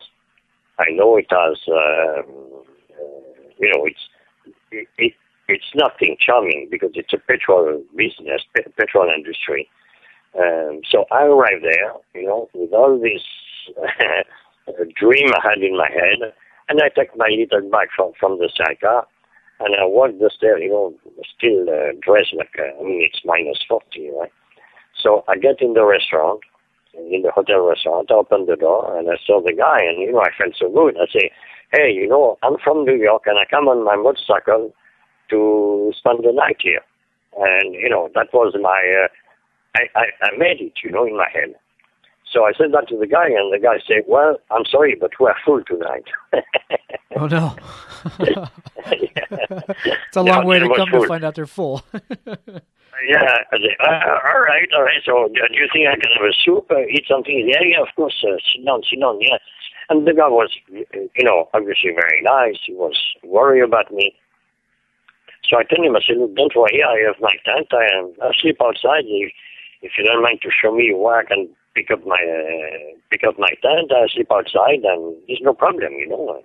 [0.79, 2.23] I know it has, uh,
[3.59, 4.09] you know, it's
[4.71, 5.13] it, it,
[5.47, 9.69] it's nothing charming because it's a petrol business, pe- petrol industry.
[10.37, 13.21] Um, so I arrived there, you know, with all this
[14.95, 16.33] dream I had in my head,
[16.69, 19.07] and I take my little bag from from the sidecar,
[19.59, 20.93] and I walk the stairs, you know,
[21.37, 24.31] still uh, dressed like, uh, I mean, it's minus 40, right?
[24.97, 26.41] So I get in the restaurant,
[26.93, 30.11] in the hotel restaurant, I open the door, and I saw the guy, and, you
[30.11, 30.97] know, I felt so good.
[30.97, 31.31] I say,
[31.71, 34.73] hey, you know, I'm from New York, and I come on my motorcycle
[35.29, 36.81] to spend the night here.
[37.37, 39.07] And, you know, that was my, uh,
[39.75, 41.55] I, I, I made it, you know, in my head.
[42.31, 45.11] So I said that to the guy, and the guy said, well, I'm sorry, but
[45.19, 46.05] we're full tonight.
[47.17, 47.55] oh, no.
[49.89, 51.01] it's a long way to come full.
[51.01, 51.83] to find out they're full.
[51.93, 53.35] yeah.
[53.51, 55.01] I said, uh, all right, all right.
[55.05, 57.49] So do you think I can have a soup, uh, eat something?
[57.49, 58.15] Yeah, yeah, of course.
[58.23, 59.37] Uh, sit down, sit down, yeah.
[59.89, 62.55] And the guy was, you know, obviously very nice.
[62.65, 64.15] He was worried about me.
[65.49, 67.67] So I told him, I said, look, don't worry, I have my tent.
[67.73, 69.03] I am I sleep outside.
[69.03, 69.33] If,
[69.81, 73.23] if you don't mind to show me where I can pick up my uh, pick
[73.27, 76.43] up my tent, I sleep outside, and there's no problem, you know.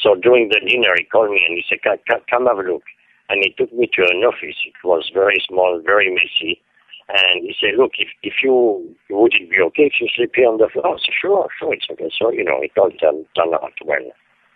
[0.00, 2.84] So during the dinner, he called me and he said, "Come have a look."
[3.28, 4.58] And he took me to an office.
[4.66, 6.60] It was very small, very messy.
[7.08, 10.48] And he said, "Look, if if you would it be okay if you sleep here
[10.48, 13.26] on the floor?" I said, "Sure, sure, it's okay." So you know, it all turned,
[13.36, 14.10] turned out well.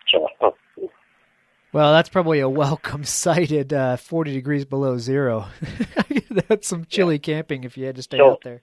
[0.07, 0.55] So.
[1.75, 5.47] Well, that's probably a welcome sight at uh, 40 degrees below zero.
[6.47, 7.19] that's some chilly yeah.
[7.19, 8.61] camping if you had to stay so, out there.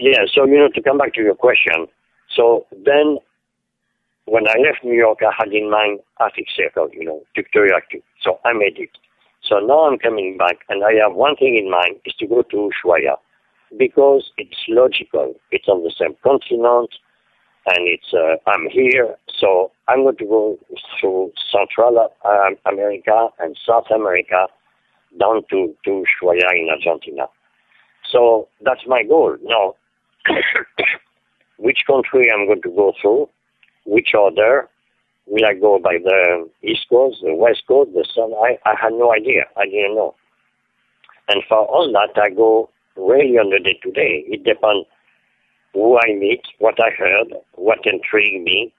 [0.00, 1.86] Yeah, so, you know, to come back to your question,
[2.34, 3.18] so then
[4.24, 7.74] when I left New York, I had in mind Arctic Circle, you know, Victoria
[8.20, 8.90] So I made it.
[9.48, 12.42] So now I'm coming back, and I have one thing in mind, is to go
[12.42, 13.14] to Ushuaia,
[13.78, 15.36] because it's logical.
[15.52, 16.90] It's on the same continent,
[17.66, 20.58] and it's uh, I'm here, so I'm going to go
[21.00, 24.46] through Central uh, America and South America
[25.18, 27.26] down to to Ushuaia in Argentina.
[28.10, 29.36] So that's my goal.
[29.42, 29.74] Now,
[31.58, 33.28] which country I'm going to go through,
[33.84, 34.68] which order,
[35.26, 38.32] will I go by the East Coast, the West Coast, the Sun?
[38.34, 39.44] I, I had no idea.
[39.56, 40.14] I didn't know.
[41.28, 44.24] And for all that, I go really on the day to day.
[44.28, 44.86] It depends
[45.76, 48.72] who I meet, what I heard, what intrigued me.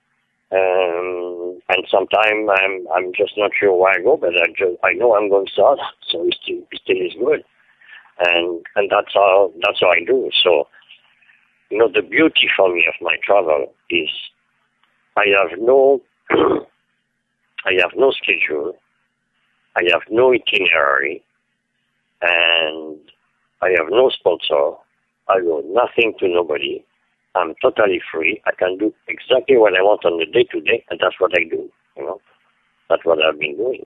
[0.51, 4.93] Um, and sometimes I'm I'm just not sure where I go, but I just I
[4.93, 5.77] know I'm going south,
[6.09, 7.43] so it still it still is good,
[8.19, 10.31] and and that's how that's how I do.
[10.43, 10.67] So,
[11.69, 14.09] you know, the beauty for me of my travel is
[15.17, 18.75] I have no I have no schedule,
[19.75, 21.21] I have no itinerary,
[22.21, 22.97] and
[23.61, 24.77] I have no sponsor.
[25.29, 26.83] I owe nothing to nobody.
[27.35, 28.41] I'm totally free.
[28.45, 31.31] I can do exactly what I want on the day to day, and that's what
[31.37, 31.69] I do.
[31.95, 32.21] You know,
[32.89, 33.85] that's what I've been doing.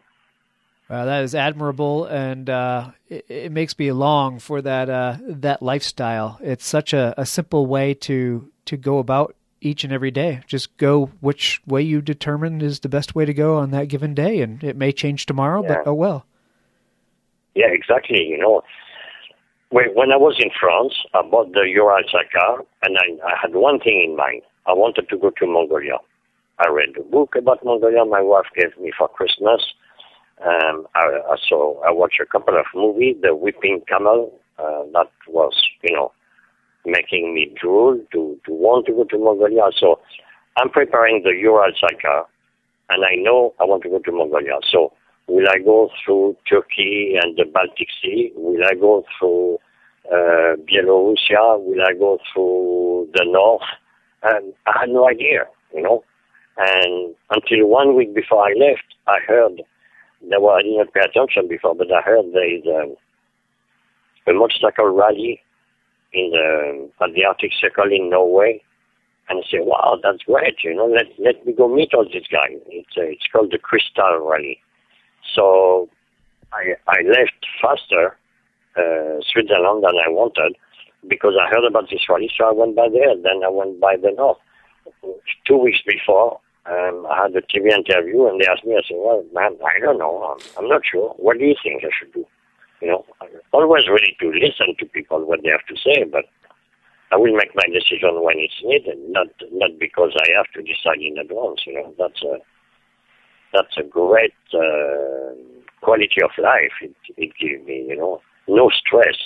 [0.90, 5.62] Well, that is admirable, and uh, it, it, makes me long for that uh, that
[5.62, 6.38] lifestyle.
[6.42, 10.42] It's such a, a simple way to to go about each and every day.
[10.48, 14.14] Just go which way you determine is the best way to go on that given
[14.14, 15.68] day, and it may change tomorrow, yeah.
[15.70, 16.26] but oh well.
[17.56, 18.24] Yeah, exactly.
[18.24, 18.62] You know,
[19.72, 22.04] when I was in France, I bought the Ural
[22.34, 24.42] car, and I, I had one thing in mind.
[24.68, 25.98] I wanted to go to Mongolia.
[26.60, 29.62] I read the book about Mongolia my wife gave me for Christmas.
[30.46, 35.10] Um, I, I saw, I watched a couple of movies, The Weeping Camel, uh, that
[35.28, 35.54] was,
[35.84, 36.12] you know,
[36.86, 39.70] making me drool to, to want to go to Mongolia.
[39.80, 40.00] So
[40.58, 42.28] I'm preparing the Ural car,
[42.90, 44.60] and I know I want to go to Mongolia.
[44.70, 44.94] So
[45.28, 48.32] Will I go through Turkey and the Baltic Sea?
[48.36, 49.60] Will I go through
[50.12, 51.30] uh, Belarus?
[51.30, 53.62] Will I go through the north?
[54.24, 56.04] And I had no idea, you know.
[56.58, 59.62] And until one week before I left, I heard
[60.30, 64.90] there were I didn't pay attention before, but I heard there is a, a motorcycle
[64.90, 65.42] rally
[66.14, 68.62] in the at the Arctic Circle in Norway.
[69.30, 70.64] And I said, "Wow, that's great!
[70.64, 73.58] You know, let let me go meet all these guys." It's uh, it's called the
[73.58, 74.60] Crystal Rally.
[75.36, 75.90] So
[76.54, 78.18] I, I left faster
[78.78, 80.56] uh, Switzerland than I wanted
[81.08, 82.30] because I heard about this rally.
[82.38, 83.16] So I went by there.
[83.16, 84.38] Then I went by the north.
[85.46, 88.76] Two weeks before, um, I had a TV interview, and they asked me.
[88.76, 90.24] I said, "Well, man, I don't know.
[90.24, 91.14] I'm, I'm not sure.
[91.18, 92.26] What do you think I should do?"
[92.82, 96.26] You know, I'm always ready to listen to people what they have to say, but
[97.12, 101.02] I will make my decision when it's needed, not not because I have to decide
[101.02, 101.62] in advance.
[101.66, 102.38] You know, that's a
[103.54, 105.34] that's a great uh,
[105.82, 106.72] quality of life.
[106.82, 109.18] It it gives me, you know, no stress.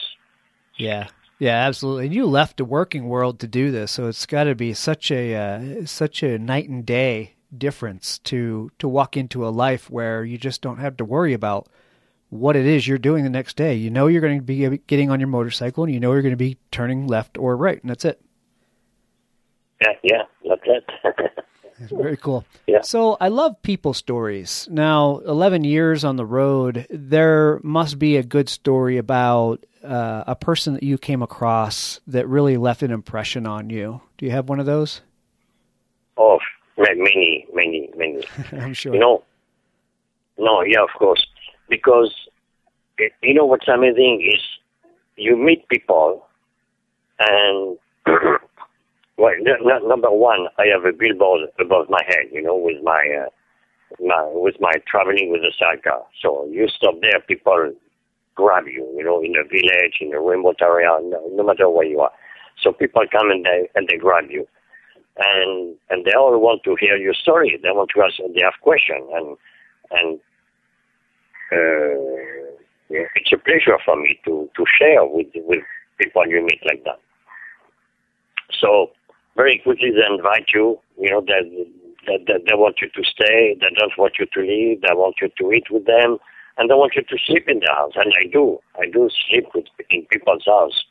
[0.78, 1.08] Yeah,
[1.40, 2.06] yeah, absolutely.
[2.06, 5.12] And you left the working world to do this, so it's got to be such
[5.12, 10.24] a uh, such a night and day difference to to walk into a life where
[10.24, 11.68] you just don't have to worry about
[12.30, 13.76] what it is you're doing the next day.
[13.76, 16.32] You know you're going to be getting on your motorcycle, and you know you're going
[16.32, 18.22] to be turning left or right, and that's it.
[19.82, 21.46] Yeah, yeah, that's it.
[21.80, 22.46] Very cool.
[22.68, 22.82] Yeah.
[22.82, 24.68] So I love people stories.
[24.72, 30.36] Now, 11 years on the road, there must be a good story about uh, a
[30.36, 34.02] person that you came across that really left an impression on you.
[34.18, 35.02] Do you have one of those?
[36.18, 36.40] Oh,
[36.78, 38.24] many, many, many.
[38.54, 38.94] I'm sure.
[38.94, 39.24] You know,
[40.38, 41.26] no, yeah, of course.
[41.70, 42.14] Because,
[43.22, 44.42] you know, what's amazing is
[45.18, 46.26] you meet people
[47.20, 47.78] and
[49.18, 53.04] Well, n- number one, I have a billboard above my head, you know, with my,
[53.26, 53.30] uh,
[54.00, 56.04] my with my traveling with a sidecar.
[56.22, 57.74] So you stop there, people
[58.36, 61.86] grab you, you know, in a village, in a remote area, no, no matter where
[61.86, 62.12] you are.
[62.62, 64.48] So people come and they and they grab you,
[65.18, 67.58] and and they all want to hear your story.
[67.62, 68.16] They want to ask.
[68.18, 69.38] They have questions, and
[69.92, 70.20] and
[71.52, 72.56] uh,
[72.90, 75.64] it's a pleasure for me to to share with with
[76.00, 77.00] people you meet like that.
[78.60, 78.92] So
[79.36, 80.80] very quickly they invite you.
[81.00, 81.68] You know, they,
[82.08, 83.58] they, they, they want you to stay.
[83.60, 84.82] They don't want you to leave.
[84.82, 86.18] They want you to eat with them.
[86.58, 87.94] And they want you to sleep in their house.
[87.96, 88.60] And I do.
[88.80, 90.86] I do sleep with, in people's house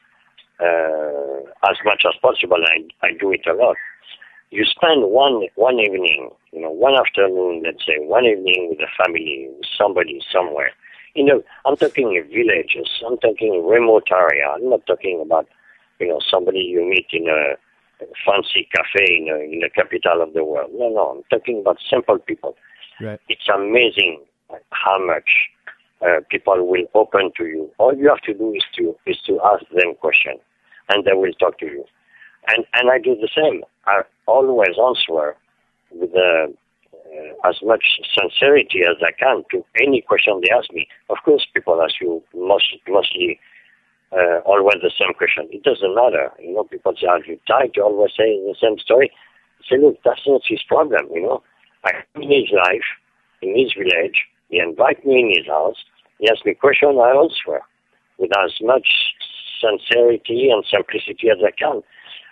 [0.60, 1.40] uh,
[1.70, 2.58] as much as possible.
[2.64, 3.76] I, I do it a lot.
[4.50, 9.04] You spend one one evening, you know, one afternoon, let's say, one evening with a
[9.04, 10.70] family, with somebody somewhere.
[11.14, 12.88] You know, I'm talking villages.
[13.04, 14.46] I'm talking remote area.
[14.54, 15.48] I'm not talking about,
[15.98, 17.56] you know, somebody you meet in a
[18.26, 20.70] fancy cafe in, a, in the capital of the world.
[20.74, 22.56] No, no, I'm talking about simple people.
[23.00, 23.20] Right.
[23.28, 24.20] It's amazing
[24.70, 25.28] how much
[26.02, 27.70] uh, people will open to you.
[27.78, 30.40] All you have to do is to is to ask them questions,
[30.88, 31.84] and they will talk to you.
[32.48, 33.62] And and I do the same.
[33.86, 35.36] I always answer
[35.90, 36.48] with uh,
[37.14, 37.84] uh, as much
[38.18, 40.88] sincerity as I can to any question they ask me.
[41.10, 43.38] Of course, people ask you most, mostly
[44.14, 45.48] uh, always the same question.
[45.50, 46.30] It doesn't matter.
[46.38, 47.72] You know, people are you tired?
[47.74, 49.10] You always say the same story.
[49.68, 51.42] Say, look, that's not his problem, you know.
[51.84, 52.86] I in his life,
[53.42, 55.76] in his village, he invite me in his house,
[56.18, 57.60] he asks me question, I answer
[58.18, 58.86] with as much
[59.60, 61.82] sincerity and simplicity as I can.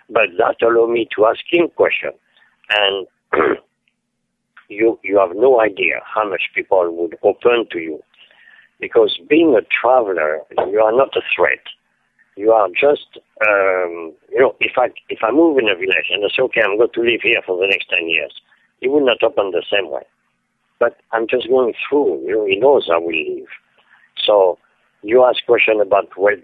[0.09, 2.11] But that allow me to ask him question.
[2.69, 3.07] And
[4.69, 8.01] you you have no idea how much people would open to you
[8.83, 11.63] because being a traveler, you are not a threat.
[12.35, 13.07] You are just,
[13.47, 16.61] um, you know, if I if I move in a village and I say, okay,
[16.61, 18.33] I'm going to live here for the next ten years,
[18.81, 20.03] he will not open the same way.
[20.79, 22.27] But I'm just going through.
[22.27, 23.47] You know, he knows I will leave.
[24.25, 24.57] So
[25.01, 26.39] you ask question about what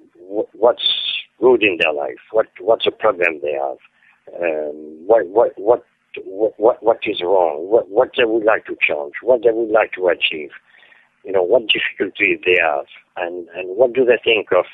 [0.54, 0.88] what's
[1.42, 3.80] good in their life, what what's a problem they have,
[4.42, 4.76] um,
[5.08, 5.84] what what what
[6.16, 9.92] what what is wrong, what what they would like to change, what they would like
[9.94, 10.52] to achieve
[11.24, 12.86] you know, what difficulties they have
[13.18, 14.66] and, and what do they think of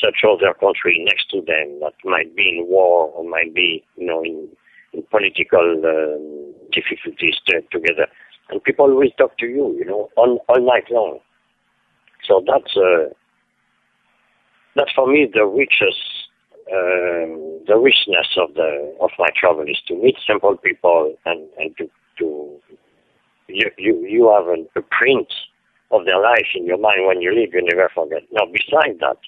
[0.00, 4.06] such other country next to them that might be in war or might be, you
[4.06, 4.48] know, in,
[4.92, 8.06] in political um, difficulties to, together.
[8.50, 11.18] And people will talk to you, you know, all, all night long.
[12.24, 13.12] So that's, uh,
[14.74, 16.28] that's for me the richest,
[16.72, 21.76] um, the richness of the, of my travel is to meet simple people and, and
[21.78, 21.88] to,
[22.18, 22.60] to
[23.48, 25.28] you, you, you have a, a print
[25.90, 28.22] of their life in your mind when you leave, you never forget.
[28.32, 29.18] Now, besides that,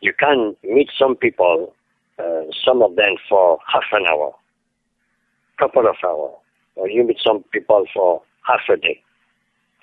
[0.00, 1.74] you can meet some people,
[2.18, 4.34] uh, some of them for half an hour,
[5.58, 6.34] couple of hours,
[6.76, 9.00] or you meet some people for half a day,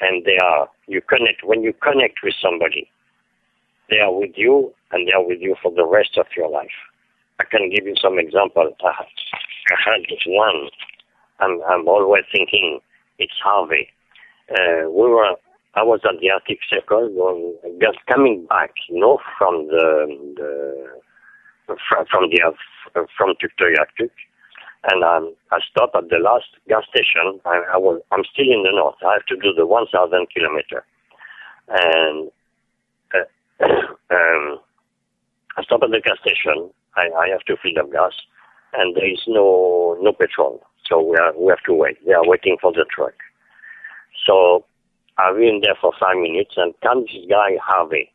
[0.01, 2.89] and they are, you connect, when you connect with somebody,
[3.89, 6.67] they are with you, and they are with you for the rest of your life.
[7.39, 8.75] I can give you some example.
[8.83, 10.69] I, I had one
[11.39, 12.79] I'm, I'm always thinking
[13.17, 13.89] it's Harvey.
[14.51, 15.35] Uh, we were,
[15.75, 20.89] I was at the Arctic Circle, going, just coming back, know, from the, the
[21.67, 22.41] from, the
[22.95, 24.09] uh, from Tuktoyaktuk,
[24.91, 25.03] and
[25.51, 27.39] I stopped at the last gas station.
[27.45, 28.95] I, I was, I'm still in the north.
[29.05, 30.83] I have to do the 1,000 kilometer,
[31.67, 32.31] and
[33.13, 33.65] uh,
[34.15, 34.59] um,
[35.57, 36.71] I stop at the gas station.
[36.95, 38.13] I, I have to fill up gas,
[38.73, 40.63] and there is no no petrol.
[40.89, 42.03] So we are we have to wait.
[42.05, 43.13] They are waiting for the truck.
[44.25, 44.65] So
[45.17, 48.11] I've been there for five minutes, and comes this guy Harvey.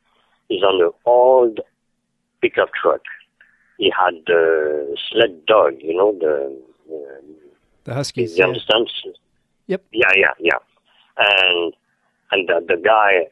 [0.48, 1.60] He's on the old
[2.42, 3.00] pickup truck.
[3.78, 6.56] He had the sled dog, you know the.
[6.92, 7.22] Uh,
[7.84, 8.36] the Huskies.
[8.36, 8.88] You understand?
[9.66, 9.84] Yep.
[9.92, 10.58] Yeah, yeah, yeah.
[11.18, 11.74] And
[12.30, 13.26] and the, the guy,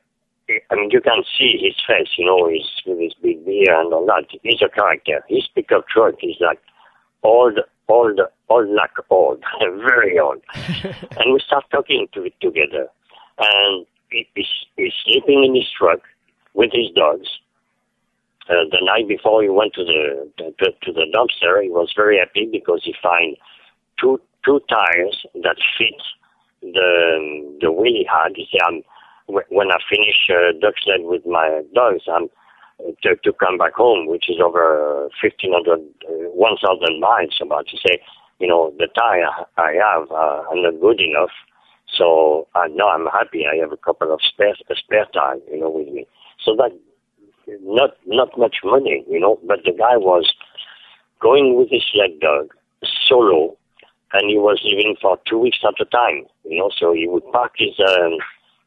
[0.71, 3.93] I mean, you can see his face, you know, he's with his big beard and
[3.93, 4.27] all that.
[4.43, 5.25] He's a character.
[5.29, 6.61] His pickup truck is like
[7.23, 7.59] old,
[7.93, 10.41] old, old like old, very old.
[10.55, 12.89] and we start talking to it together.
[13.39, 16.01] And he, he's, he's sleeping in his truck
[16.55, 17.29] with his dogs.
[18.49, 22.19] Uh, the night before he went to the to, to the dumpster, he was very
[22.19, 23.37] happy because he found
[24.01, 25.95] two two tires that fit
[26.61, 28.33] the the wheel he had.
[28.35, 28.83] He said, "I'm
[29.49, 32.29] when I finish uh, duck sled with my dogs, I'm
[33.03, 38.01] to, to come back home, which is over 1,500, uh, 1,000 miles about to say,
[38.39, 41.31] you know, the tire I have uh, are not good enough.
[41.97, 43.45] So uh, now I'm happy.
[43.47, 46.07] I have a couple of spare, spare tire, you know, with me.
[46.45, 46.73] So that
[47.63, 50.33] not not much money, you know, but the guy was
[51.21, 52.53] going with his sled dog
[53.09, 53.57] solo,
[54.13, 56.71] and he was living for two weeks at a time, you know.
[56.77, 58.19] So he would park his um,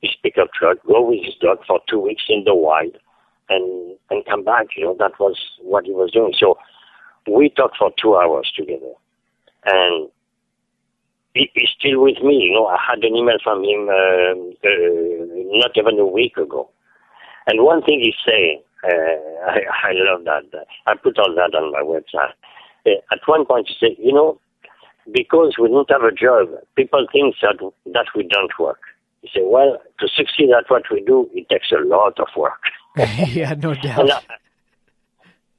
[0.02, 2.98] his pickup truck, go with his dog for two weeks in the wild,
[3.50, 4.68] and and come back.
[4.76, 6.34] You know, that was what he was doing.
[6.38, 6.58] So
[7.28, 8.94] we talked for two hours together,
[9.66, 10.10] and
[11.34, 12.36] he, he's still with me.
[12.48, 14.34] You know, I had an email from him uh,
[14.68, 16.70] uh, not even a week ago,
[17.48, 20.66] and one thing he said, uh, I, I love that.
[20.88, 22.34] I put all that on my website.
[22.86, 24.40] Uh, at one point, he said, "You know."
[25.14, 27.58] Because we don't have a job, people think that
[27.94, 28.80] that we don't work.
[29.26, 32.62] He said, well, to succeed at what we do, it takes a lot of work.
[33.28, 34.10] yeah, no doubt.
[34.12, 34.22] I,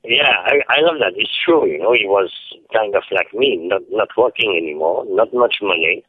[0.05, 1.13] yeah, I, I love that.
[1.17, 1.67] It's true.
[1.67, 2.31] You know, he was
[2.73, 6.05] kind of like me, not not working anymore, not much money,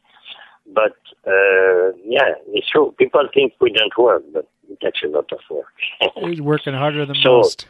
[0.72, 2.94] but uh, yeah, it's true.
[2.98, 5.66] People think we don't work, but it takes a lot of work.
[6.28, 7.66] He's working harder than so, most.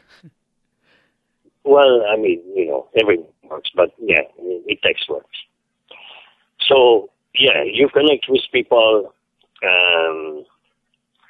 [1.64, 5.26] Well, I mean, you know, everyone works, but yeah, it takes work.
[6.68, 9.14] So yeah, you connect with people.
[9.62, 10.44] Um,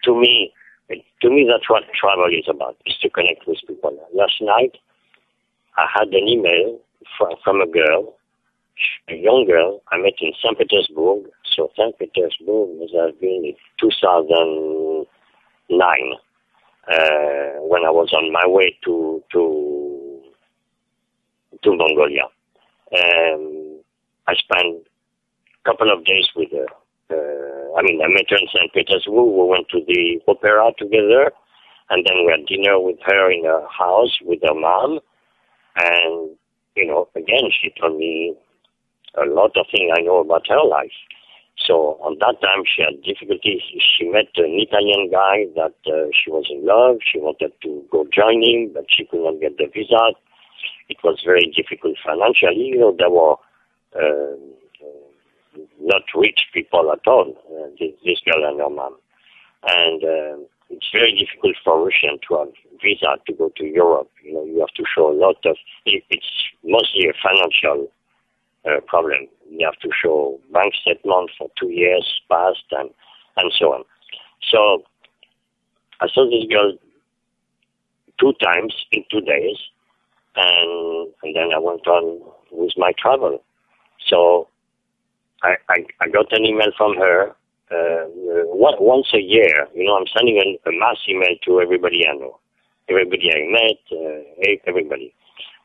[0.05, 0.53] to me,
[0.91, 3.99] to me, that's what travel is about, is to connect with people.
[4.15, 4.77] Last night,
[5.77, 6.79] I had an email
[7.17, 8.15] from, from a girl,
[9.09, 10.59] a young girl I met in St.
[10.59, 11.25] Petersburg.
[11.55, 11.99] So St.
[11.99, 16.13] Petersburg was have been in 2009
[16.89, 20.21] uh, when I was on my way to to
[21.63, 22.25] to Mongolia.
[22.95, 23.81] Um,
[24.27, 24.87] I spent
[25.65, 26.67] a couple of days with her.
[27.11, 28.73] Uh, I mean, I met her in St.
[28.73, 29.33] Petersburg.
[29.33, 31.33] We went to the opera together,
[31.91, 35.01] and then we had dinner with her in her house with her mom.
[35.77, 36.37] And,
[36.77, 38.35] you know, again, she told me
[39.17, 40.93] a lot of things I know about her life.
[41.67, 43.63] So on that time, she had difficulties.
[43.81, 46.99] She met an Italian guy that uh, she was in love.
[47.03, 50.15] She wanted to go join him, but she could not get the visa.
[50.89, 52.73] It was very difficult financially.
[52.73, 53.37] You know, there were
[53.97, 54.37] uh,
[55.81, 58.97] not rich people at all, uh, this, this, girl and her mom.
[59.67, 62.53] And uh, it's very difficult for Russian to have
[62.83, 64.11] visa to go to Europe.
[64.23, 65.57] You know, you have to show a lot of,
[65.87, 66.27] it, it's
[66.65, 67.91] mostly a financial
[68.65, 69.29] uh, problem.
[69.51, 72.91] You have to show bank statement for two years past and,
[73.37, 73.85] and so on.
[74.51, 74.85] So
[76.01, 76.75] I saw this girl
[78.21, 79.57] two times in two days,
[80.37, 83.43] and, and then I went on with my travel.
[84.07, 84.49] So
[85.43, 87.31] I, I, I got an email from her
[87.71, 88.05] uh,
[88.81, 89.67] once a year.
[89.75, 92.39] You know, I'm sending a, a mass email to everybody I know,
[92.89, 95.15] everybody I met, uh, everybody.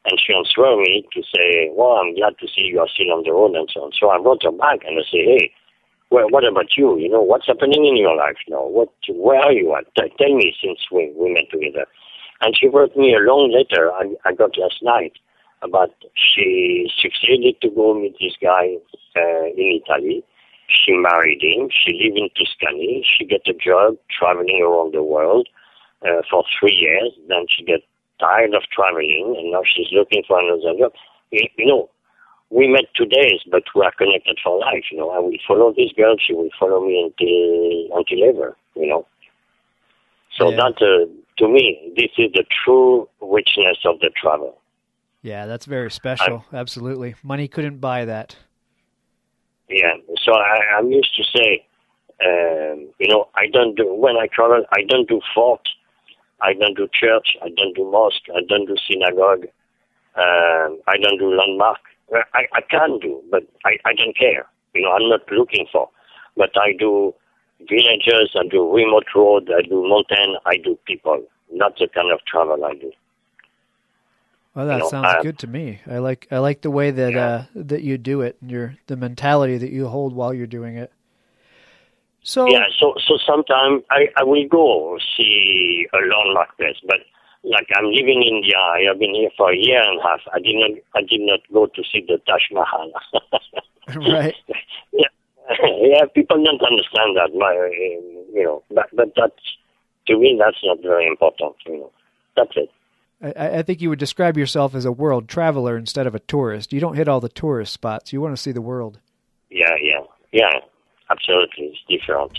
[0.05, 3.23] And she answered me to say, well, I'm glad to see you are still on
[3.23, 3.91] the road and so on.
[3.97, 5.51] So I wrote her back and I say, hey,
[6.11, 6.97] well, what about you?
[6.99, 8.67] You know, what's happening in your life now?
[8.67, 9.87] What, where are you at?
[9.95, 11.87] Tell me since we, we met together.
[12.41, 15.13] And she wrote me a long letter I, I got last night
[15.71, 18.75] but she succeeded to go meet this guy
[19.15, 20.23] uh, in Italy.
[20.67, 21.69] She married him.
[21.69, 23.05] She lived in Tuscany.
[23.05, 25.47] She got a job traveling around the world
[26.01, 27.11] uh, for three years.
[27.27, 27.81] Then she got
[28.19, 30.93] tired of traveling, and now she's looking for another job.
[31.31, 31.89] You, you know,
[32.49, 34.85] we met two days, but we are connected for life.
[34.91, 36.15] You know, I will follow this girl.
[36.19, 38.57] She will follow me until until ever.
[38.75, 39.07] You know.
[40.37, 40.57] So yeah.
[40.57, 41.05] that, uh,
[41.37, 44.57] to me, this is the true richness of the travel.
[45.23, 46.45] Yeah, that's very special.
[46.51, 47.15] I'm, Absolutely.
[47.23, 48.35] Money couldn't buy that.
[49.69, 49.93] Yeah.
[50.23, 51.65] So I, I'm used to say,
[52.23, 55.61] um, you know, I don't do, when I travel, I don't do fort.
[56.41, 57.37] I don't do church.
[57.41, 58.27] I don't do mosque.
[58.35, 59.45] I don't do synagogue.
[60.15, 61.79] Um, I don't do landmark.
[62.33, 64.45] I, I can do, but I, I don't care.
[64.75, 65.89] You know, I'm not looking for.
[66.35, 67.15] But I do
[67.69, 71.23] villages, I do remote road, I do mountain, I do people.
[71.51, 72.91] Not the kind of travel I do.
[74.55, 75.79] Well, that You know, sounds uh, good to me.
[75.87, 77.25] I like I like the way that Yeah.
[77.25, 80.77] uh, that you do it, and your the mentality that you hold while you're doing
[80.77, 80.91] it.
[82.23, 86.99] So Yeah, so so sometimes I, I will go see a lot like this, but
[87.43, 90.21] like I'm living in India, I have been here for a year and a half.
[90.33, 92.91] I did not I did not go to see the Taj Mahal.
[93.95, 94.35] right,
[94.91, 95.07] yeah,
[95.81, 97.53] yeah, people don't understand that, my,
[98.33, 99.43] you know, but but that's
[100.07, 101.91] to me that's not very important, you know.
[102.35, 102.69] That's it.
[103.23, 106.73] I, I think you would describe yourself as a world traveler instead of a tourist.
[106.73, 108.11] You don't hit all the tourist spots.
[108.11, 108.99] You want to see the world.
[109.49, 110.01] Yeah, yeah,
[110.31, 110.51] yeah.
[111.09, 112.37] Absolutely, it's different.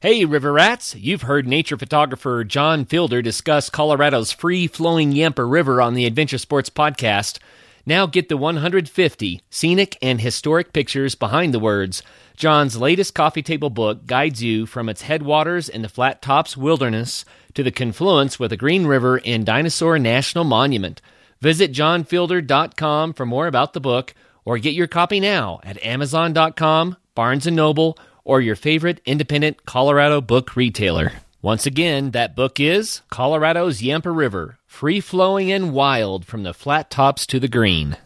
[0.00, 0.94] Hey, River Rats!
[0.94, 6.38] You've heard nature photographer John Fielder discuss Colorado's free flowing Yampa River on the Adventure
[6.38, 7.40] Sports Podcast.
[7.84, 12.04] Now get the 150 scenic and historic pictures behind the words.
[12.36, 17.24] John's latest coffee table book guides you from its headwaters in the Flat Tops Wilderness
[17.54, 21.02] to the confluence with the Green River and Dinosaur National Monument.
[21.40, 27.46] Visit johnfielder.com for more about the book or get your copy now at amazon.com, Barnes
[27.46, 27.98] & Noble,
[28.28, 31.12] or your favorite independent Colorado book retailer.
[31.40, 36.90] Once again, that book is Colorado's Yampa River, free flowing and wild from the flat
[36.90, 37.96] tops to the green.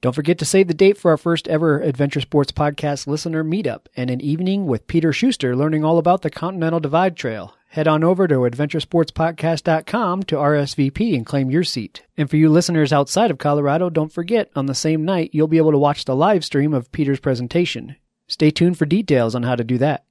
[0.00, 3.86] Don't forget to save the date for our first ever Adventure Sports Podcast listener meetup
[3.96, 7.54] and an evening with Peter Schuster learning all about the Continental Divide Trail.
[7.70, 12.02] Head on over to adventuresportspodcast.com to RSVP and claim your seat.
[12.16, 15.56] And for you listeners outside of Colorado, don't forget, on the same night, you'll be
[15.56, 17.96] able to watch the live stream of Peter's presentation.
[18.28, 20.04] Stay tuned for details on how to do that.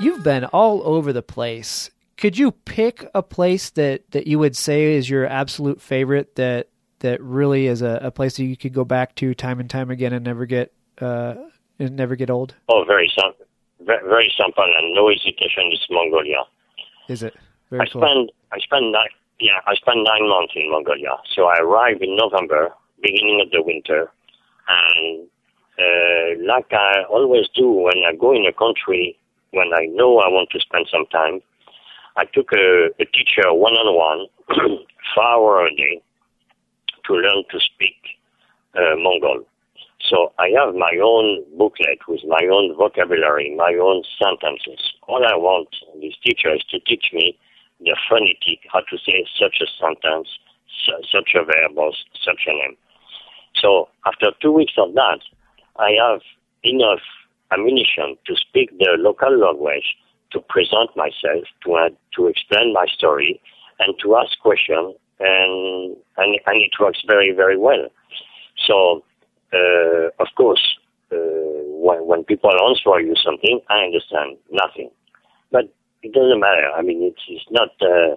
[0.00, 1.90] You've been all over the place.
[2.18, 6.68] Could you pick a place that, that you would say is your absolute favorite that
[6.98, 9.88] that really is a, a place that you could go back to time and time
[9.88, 11.34] again and never get uh,
[11.78, 12.56] and never get old?
[12.68, 13.46] Oh, very simple,
[13.86, 15.70] very, simple, and no hesitation.
[15.72, 16.42] It's Mongolia.
[17.08, 17.34] Is it?
[17.36, 18.02] I Very cool.
[18.02, 21.16] spent I spent nine yeah I spent nine months in Mongolia.
[21.36, 24.10] So I arrived in November, beginning of the winter,
[24.66, 25.28] and
[25.78, 29.16] uh, like I always do when I go in a country
[29.52, 31.40] when I know I want to spend some time,
[32.18, 34.26] I took a, a teacher one on one,
[35.22, 36.02] hours a day,
[37.06, 37.94] to learn to speak
[38.74, 39.46] uh, Mongol.
[40.10, 44.82] So I have my own booklet with my own vocabulary, my own sentences.
[45.06, 45.68] All I want
[46.02, 47.38] this teacher is to teach me
[47.80, 50.28] the phonetic, how to say such a sentence,
[50.86, 51.92] su- such a verb, or
[52.24, 52.76] such a name.
[53.54, 55.20] So after two weeks of that,
[55.76, 56.20] I have
[56.64, 57.02] enough
[57.52, 59.94] ammunition to speak the local language,
[60.32, 63.40] to present myself, to add, to explain my story,
[63.80, 67.88] and to ask questions, and, and and it works very very well.
[68.66, 69.02] So
[69.52, 70.62] uh, of course,
[71.12, 74.90] uh, when when people answer you something, I understand nothing,
[75.50, 75.72] but
[76.02, 76.70] it doesn't matter.
[76.76, 77.70] I mean, it's it's not.
[77.80, 78.16] Uh,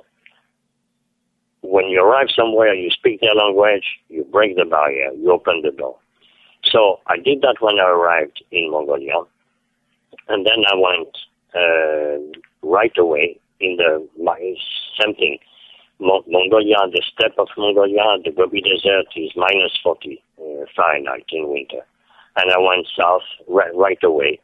[1.63, 5.69] when you arrive somewhere, you speak their language, you break the barrier, you open the
[5.69, 5.95] door.
[6.71, 9.21] So I did that when I arrived in Mongolia,
[10.27, 11.15] and then I went
[11.55, 12.17] uh,
[12.63, 14.39] right away in the my
[14.99, 15.37] same thing.
[15.99, 21.85] Mongolia, the steppe of Mongolia, the Gobi Desert is minus 40 uh, Fahrenheit in winter,
[22.37, 24.39] and I went south right, right away,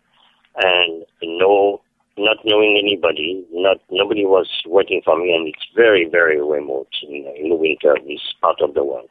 [0.55, 1.81] and no,
[2.15, 7.25] not knowing anybody, not nobody was waiting for me, and it's very very remote in,
[7.35, 9.09] in the winter this part of the world,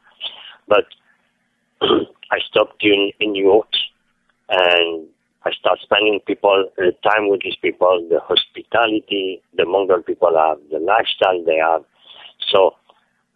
[0.69, 0.85] but
[1.81, 3.75] I stopped in, in yurt
[4.49, 5.07] and
[5.47, 10.57] I start spending people uh, time with these people, the hospitality the Mongol people have,
[10.69, 11.83] the lifestyle they have.
[12.51, 12.75] So,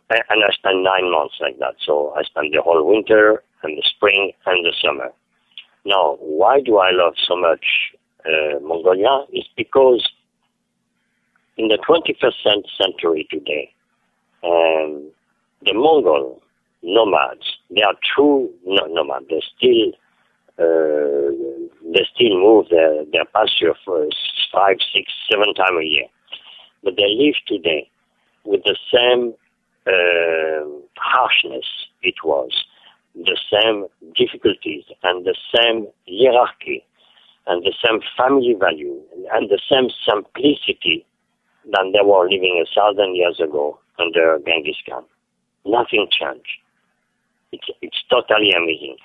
[0.09, 1.75] and I spend nine months like that.
[1.85, 5.09] So I spend the whole winter and the spring and the summer.
[5.85, 7.65] Now, why do I love so much
[8.25, 9.25] uh, Mongolia?
[9.31, 10.05] It's because
[11.55, 13.73] in the 21st century today,
[14.43, 15.11] um,
[15.63, 16.41] the Mongol
[16.83, 19.27] nomads, they are true nomads.
[19.29, 19.93] They still
[20.59, 21.31] uh,
[21.93, 24.07] they still move their, their pasture for
[24.53, 26.07] five, six, seven times a year.
[26.83, 27.89] But they live today
[28.43, 29.33] with the same
[29.87, 31.65] uh, harshness
[32.01, 32.51] it was,
[33.15, 36.85] the same difficulties and the same hierarchy
[37.47, 38.99] and the same family value
[39.33, 41.05] and the same simplicity
[41.65, 45.03] than they were living a thousand years ago under Genghis Khan.
[45.65, 46.47] Nothing changed.
[47.51, 48.97] It's, it's totally amazing.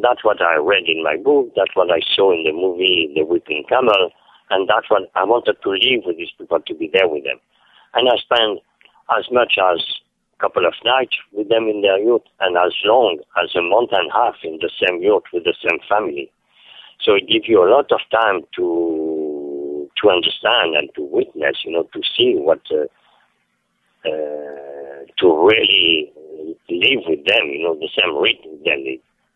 [0.00, 1.52] That's what I read in my book.
[1.56, 4.10] That's what I saw in the movie The Weeping Camel.
[4.50, 7.38] And that's what I wanted to live with these people, to be there with them.
[7.94, 8.60] And I spent
[9.16, 9.82] as much as
[10.38, 13.90] a couple of nights with them in their yurt and as long as a month
[13.92, 16.30] and a half in the same yurt with the same family.
[17.00, 21.72] So it gives you a lot of time to to understand and to witness, you
[21.72, 22.86] know, to see what, uh,
[24.06, 26.12] uh, to really
[26.68, 28.84] live with them, you know, the same rhythm with them.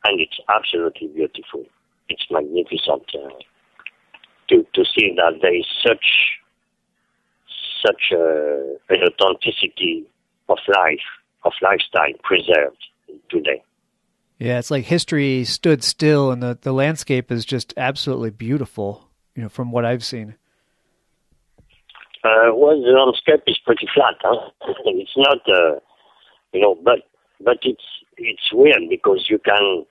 [0.05, 1.65] And it's absolutely beautiful.
[2.09, 3.29] It's magnificent uh,
[4.49, 6.39] to, to see that there is such,
[7.85, 10.05] such uh, an authenticity
[10.49, 11.07] of life,
[11.45, 12.85] of lifestyle preserved
[13.31, 13.63] today.
[14.39, 19.09] Yeah, it's like history stood still, and the, the landscape is just absolutely beautiful.
[19.37, 20.35] You know, from what I've seen.
[22.25, 24.15] Uh, well, the landscape is pretty flat.
[24.21, 24.51] Huh?
[24.85, 25.79] it's not, uh,
[26.53, 27.09] you know, but
[27.41, 27.85] but it's
[28.17, 29.85] it's weird because you can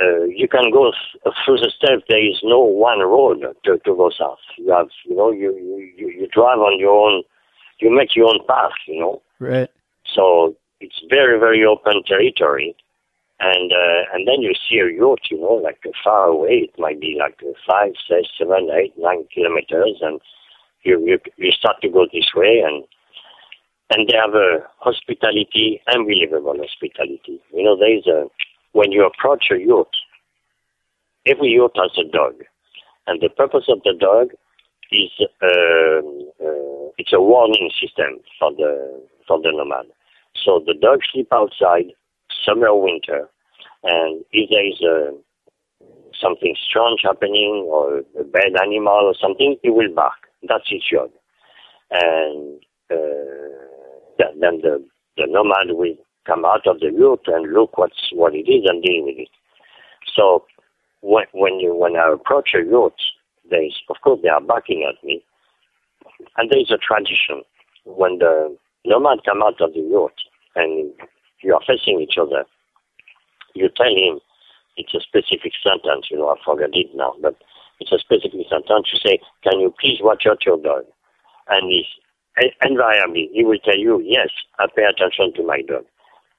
[0.00, 2.04] uh, you can go th- through the steppe.
[2.08, 4.38] There is no one road to, to go south.
[4.56, 5.52] You have, you know, you,
[5.96, 7.22] you you drive on your own.
[7.80, 8.72] You make your own path.
[8.86, 9.22] You know.
[9.38, 9.70] Right.
[10.14, 12.76] So it's very very open territory
[13.40, 16.68] and uh, and then you see a yurt, you know, like uh, far away.
[16.68, 20.20] It might be like uh, five, six, seven, eight, nine kilometers, and
[20.82, 22.84] you you you start to go this way, and
[23.90, 27.40] and they have a hospitality, unbelievable hospitality.
[27.52, 28.26] You know, there is a
[28.72, 29.88] when you approach a yurt,
[31.26, 32.34] every yurt has a dog,
[33.06, 34.30] and the purpose of the dog
[34.92, 35.10] is
[35.42, 36.00] uh,
[36.44, 39.86] uh, it's a warning system for the for the nomad.
[40.44, 41.92] So the dog sleep outside
[42.44, 43.28] summer or winter,
[43.84, 45.12] and if there is a,
[46.20, 50.28] something strange happening or a bad animal or something, he will bark.
[50.46, 51.10] That's his job.
[51.90, 52.60] And
[52.90, 53.67] uh,
[54.18, 54.84] then the,
[55.16, 55.94] the nomad will
[56.26, 59.28] come out of the yurt and look what's what it is and deal with it.
[60.14, 60.44] So
[61.00, 62.94] when when you when I approach a yurt,
[63.50, 65.22] there is of course they are barking at me,
[66.36, 67.42] and there is a tradition
[67.84, 70.14] when the nomad come out of the yurt
[70.56, 70.92] and
[71.42, 72.44] you are facing each other,
[73.54, 74.20] you tell him
[74.76, 77.36] it's a specific sentence, you know, I forget it now, but
[77.80, 78.88] it's a specific sentence.
[78.92, 80.84] You say, Can you please watch out your dog?
[81.48, 81.86] And he's
[82.62, 84.28] invariably he will tell you, Yes,
[84.58, 85.84] I pay attention to my dog.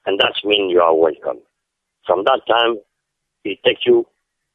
[0.06, 1.42] And that's mean you are welcome.
[2.06, 2.76] From that time
[3.44, 4.06] he takes you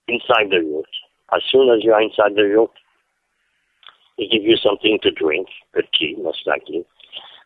[0.08, 0.86] inside the yurt.
[1.34, 2.72] As soon as you are inside the yurt,
[4.18, 6.86] he gives you something to drink, a tea most likely,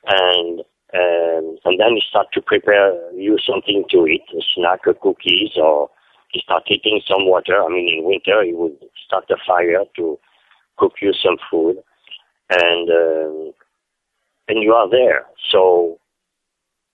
[0.05, 0.59] and
[0.91, 5.51] um, and then he start to prepare you something to eat, a snack, a cookies,
[5.55, 5.89] or
[6.29, 7.61] he start heating some water.
[7.63, 10.19] I mean, in winter he would start a fire to
[10.77, 11.77] cook you some food,
[12.49, 13.53] and um,
[14.49, 15.25] and you are there.
[15.51, 15.99] So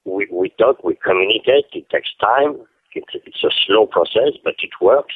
[0.06, 1.66] we we talk, we communicate.
[1.74, 2.58] It takes time.
[2.94, 5.16] It's it's a slow process, but it works.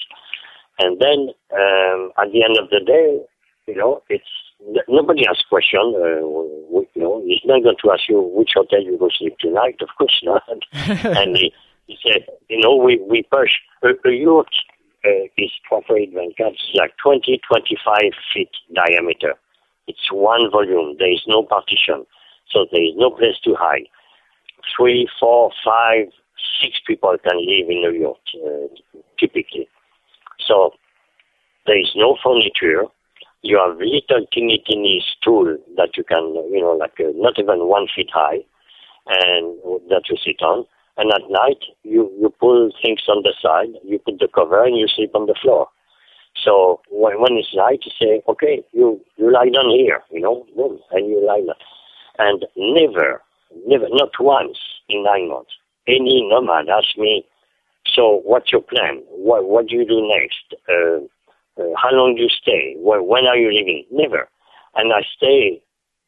[0.79, 3.19] And then um, at the end of the day,
[3.67, 4.31] you know, it's
[4.87, 5.93] nobody asks question.
[5.95, 9.75] Uh, you know, he's not going to ask you which hotel you go sleep tonight.
[9.81, 10.43] Of course not.
[10.73, 11.53] and he,
[11.87, 13.51] he said, you know, we we push
[13.83, 14.53] a, a yurt
[15.05, 18.01] uh, is corporate Venkat is like 20, 25
[18.33, 19.35] feet diameter.
[19.87, 20.95] It's one volume.
[20.99, 22.05] There is no partition,
[22.51, 23.87] so there is no place to hide.
[24.75, 26.07] Three, four, five,
[26.61, 28.67] six people can live in a yurt uh,
[29.19, 29.67] typically.
[30.45, 30.71] So
[31.65, 32.83] there is no furniture
[33.41, 37.67] you have little teeny teeny stool that you can, you know, like uh, not even
[37.67, 38.39] one feet high,
[39.07, 39.57] and
[39.89, 40.65] that you sit on.
[40.97, 44.77] And at night, you you pull things on the side, you put the cover, and
[44.77, 45.69] you sleep on the floor.
[46.43, 50.45] So when when it's night, you say, okay, you you lie down here, you know,
[50.55, 51.55] boom, and you lie down.
[52.19, 53.23] And never,
[53.65, 54.57] never, not once
[54.89, 55.51] in nine months,
[55.87, 57.25] any nomad asked me,
[57.85, 59.01] so what's your plan?
[59.07, 60.53] What what do you do next?
[60.69, 60.99] Uh,
[61.59, 62.75] uh, how long do you stay?
[62.77, 63.85] When, when are you leaving?
[63.91, 64.29] Never.
[64.75, 65.61] And I stay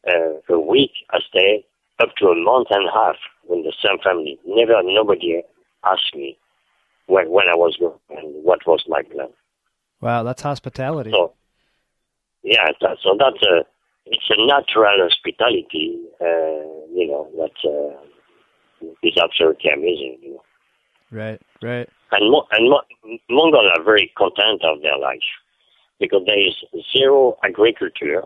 [0.06, 0.92] uh, a week.
[1.10, 1.64] I stay
[2.00, 3.16] up to a month and a half
[3.48, 4.38] with the same family.
[4.46, 5.42] Never, nobody
[5.84, 6.38] asked me
[7.06, 9.28] when, when I was going and what was my plan.
[10.00, 11.10] Wow, that's hospitality.
[11.10, 11.32] So,
[12.42, 13.64] yeah, that, so that's a,
[14.06, 20.42] it's a natural hospitality, uh, you know, that uh, is absolutely amazing, you know.
[21.10, 21.88] Right, right.
[22.12, 25.20] And, Mo- and Mo- Mongols are very content of their life
[26.00, 26.54] because there is
[26.96, 28.22] zero agriculture.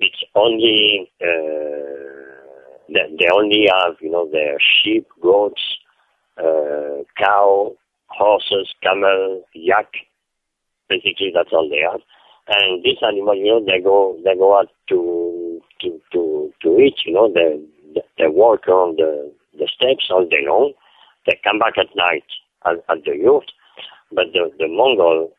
[0.00, 2.20] It's only uh,
[2.88, 5.62] they, they only have, you know, their sheep, goats,
[6.38, 7.76] uh, cow,
[8.08, 9.88] horses, camel, yak.
[10.88, 12.00] Basically, that's all they have.
[12.50, 16.96] And these animals, you know, they go, they go out to, to, to, to eat,
[17.06, 17.60] you know, they,
[18.18, 20.72] they walk on the, the steppes all day long.
[21.26, 22.24] They come back at night
[22.66, 23.52] at, at the yurt.
[24.10, 25.30] But the, the Mongol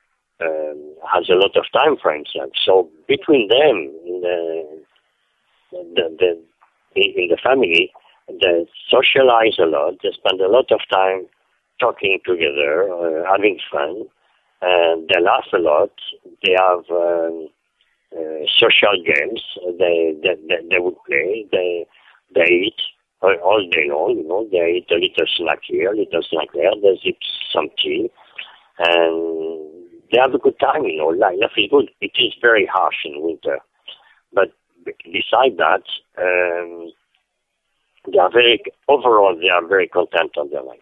[0.42, 2.32] um, has a lot of time frames.
[2.66, 4.84] So between them, in the,
[5.72, 6.42] the, the,
[6.96, 7.92] in the family,
[8.30, 9.96] they socialize a lot.
[10.02, 11.28] They spend a lot of time
[11.82, 14.06] talking together, uh, having fun,
[14.62, 15.92] and they laugh a lot.
[16.44, 17.50] They have um,
[18.16, 19.42] uh, social games.
[19.80, 21.46] They, they they they would play.
[21.52, 21.86] They
[22.36, 22.82] they eat
[23.22, 24.18] all day long.
[24.18, 26.72] You know, they eat a little snack here, a little snack there.
[26.82, 27.18] They sip
[27.54, 28.10] some tea,
[28.80, 29.70] and
[30.12, 30.86] they have a good time.
[30.86, 31.90] You know, life is good.
[32.02, 33.60] It is very harsh in winter,
[34.34, 34.52] but
[35.04, 35.84] beside that,
[36.18, 36.92] um,
[38.12, 40.80] they are very overall they are very content on their life.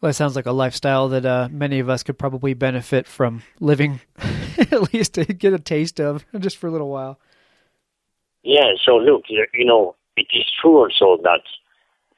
[0.00, 3.42] Well, it sounds like a lifestyle that uh, many of us could probably benefit from
[3.60, 4.00] living,
[4.58, 7.18] at least to get a taste of, just for a little while.
[8.42, 8.74] Yeah.
[8.84, 11.42] So look, you know, it is true also that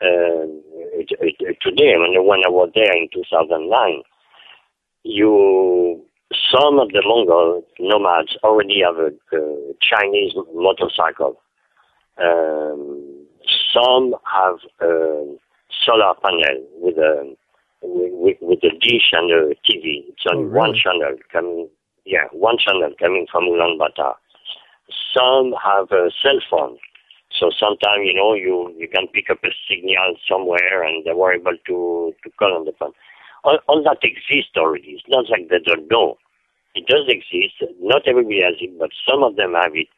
[0.01, 0.47] uh,
[0.93, 4.03] it, it, today, mean, when I was there in 2009,
[5.05, 6.03] you
[6.53, 11.41] some of the Mongol nomads already have a, a Chinese motorcycle.
[12.19, 13.27] Um,
[13.73, 15.37] some have a
[15.85, 17.35] solar panel with a
[17.83, 18.71] with, with a
[19.13, 20.05] and a TV.
[20.09, 20.53] It's on oh, really?
[20.53, 21.69] one channel coming.
[22.05, 24.15] Yeah, one channel coming from Ulaanbaatar.
[25.15, 26.79] Some have a cell phone.
[27.39, 31.35] So sometimes, you know, you, you can pick up a signal somewhere and they were
[31.35, 32.93] able to, to call on the phone.
[33.45, 34.97] All, all that exists already.
[34.97, 36.17] It's not like they don't know.
[36.75, 37.61] It does exist.
[37.81, 39.89] Not everybody has it, but some of them have it.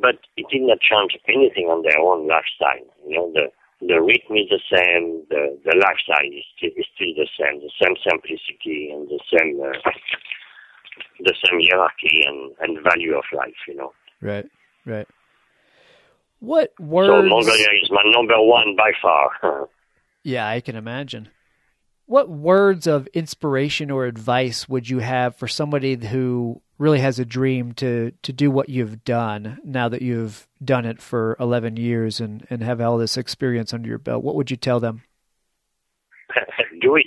[0.00, 2.86] But it did not change anything on their own lifestyle.
[3.06, 7.14] You know, the, the rhythm is the same, the, the lifestyle is still, is still
[7.16, 9.90] the same, the same simplicity and the same uh,
[11.20, 13.92] the same hierarchy and, and value of life, you know.
[14.20, 14.46] Right,
[14.84, 15.06] right.
[16.40, 17.08] What words?
[17.08, 19.68] So Mongolia is my number one by far.
[20.22, 21.28] yeah, I can imagine.
[22.06, 27.24] What words of inspiration or advice would you have for somebody who really has a
[27.24, 32.20] dream to to do what you've done now that you've done it for 11 years
[32.20, 34.22] and and have all this experience under your belt.
[34.22, 35.02] What would you tell them?
[36.80, 37.06] Do it.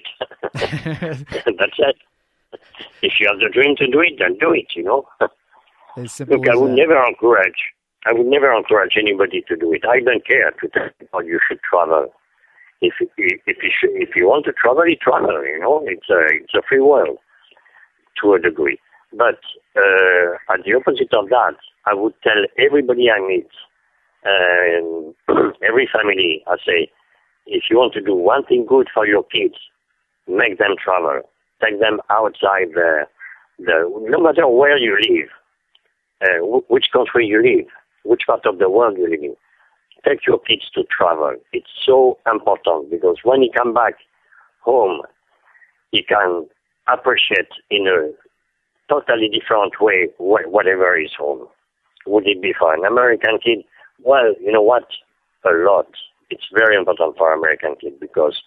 [0.53, 1.95] That's it.
[3.01, 5.07] If you have the dream to do it then do it you know?
[5.97, 7.61] Look i would never encourage
[8.05, 9.84] i would never encourage anybody to do it.
[9.86, 12.13] I don't care to tell people you should travel.
[12.82, 15.86] If if you should, if you want to travel you travel you know?
[15.86, 17.19] It's a it's a free world
[18.22, 18.80] to a degree.
[19.13, 19.39] But
[19.76, 21.55] uh, at the opposite of that,
[21.86, 23.47] I would tell everybody I meet,
[24.26, 25.34] uh,
[25.67, 26.89] every family, I say,
[27.47, 29.55] if you want to do one thing good for your kids,
[30.28, 31.22] make them travel.
[31.63, 33.05] Take them outside the,
[33.59, 35.30] the no matter where you live,
[36.22, 37.67] uh, w- which country you live,
[38.03, 39.36] which part of the world you live in.
[40.07, 41.36] Take your kids to travel.
[41.53, 43.95] It's so important because when you come back
[44.61, 45.01] home,
[45.91, 46.47] you can
[46.91, 48.11] appreciate in a
[48.92, 51.48] totally different way, whatever is home.
[52.06, 53.60] Would it be for an American kid?
[54.04, 54.86] Well, you know what?
[55.46, 55.88] A lot.
[56.30, 58.42] It's very important for American kid because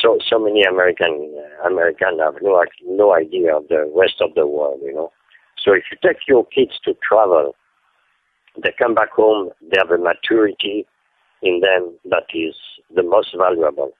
[0.00, 4.46] so so many American uh, American have no no idea of the rest of the
[4.46, 4.80] world.
[4.82, 5.12] You know.
[5.62, 7.54] So if you take your kids to travel,
[8.62, 9.50] they come back home.
[9.62, 10.86] They have a maturity
[11.42, 12.54] in them that is
[12.94, 13.92] the most valuable.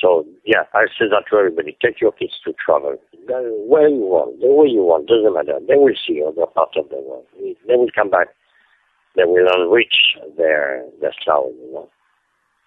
[0.00, 1.76] So yeah, I say that to everybody.
[1.80, 5.08] Take your kids to travel where you want, the way you want.
[5.08, 5.58] Doesn't matter.
[5.66, 7.26] They will see other parts of the world.
[7.40, 8.28] They will come back.
[9.16, 11.52] They will enrich their their soul.
[11.58, 11.88] You know.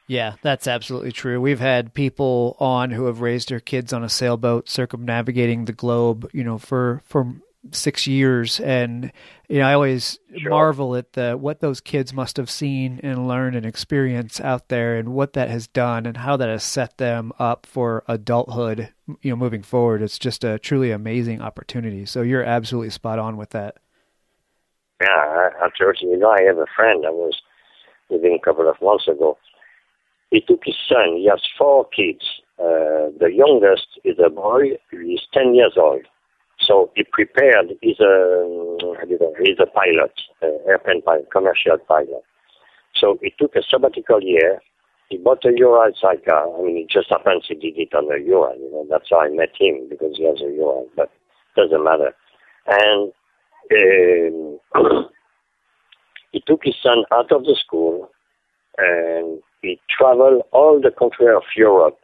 [0.08, 1.40] Yeah, that's absolutely true.
[1.40, 6.28] We've had people on who have raised their kids on a sailboat circumnavigating the globe,
[6.34, 7.36] you know, for for
[7.72, 9.12] six years, and
[9.48, 10.50] you know, I always sure.
[10.50, 14.98] marvel at the what those kids must have seen and learned and experienced out there,
[14.98, 18.94] and what that has done, and how that has set them up for adulthood.
[19.22, 22.06] You know, moving forward, it's just a truly amazing opportunity.
[22.06, 23.78] So you're absolutely spot on with that.
[25.02, 26.10] Yeah, absolutely.
[26.12, 27.42] You know, I have a friend I was
[28.10, 29.38] living a couple of months ago.
[30.30, 31.18] He took his son.
[31.18, 32.24] He has four kids.
[32.60, 34.78] Uh, the youngest is a boy.
[34.92, 36.06] He's ten years old
[36.62, 37.74] so he prepared.
[37.82, 42.24] He's a he's a pilot, uh, airplane pilot, commercial pilot.
[42.96, 44.62] So he took a sabbatical year.
[45.10, 46.48] He bought a Ural sidecar.
[46.56, 48.56] I mean, it just happens he did it on a Ural.
[48.60, 50.88] You know, that's how I met him because he has a Ural.
[50.96, 51.10] But
[51.56, 52.14] doesn't matter.
[52.68, 53.12] And
[53.72, 54.60] um,
[56.32, 58.10] he took his son out of the school
[58.78, 61.98] and he traveled all the country of Europe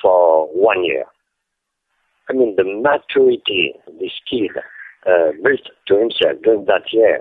[0.00, 1.04] for one year.
[2.30, 4.48] I mean, the maturity the skill
[5.06, 7.20] uh, built to himself during that year,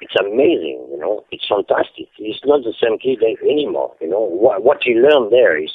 [0.00, 1.24] it's amazing, you know.
[1.30, 2.08] It's fantastic.
[2.16, 4.20] He's not the same kid anymore, you know.
[4.20, 5.70] What, what he learned there is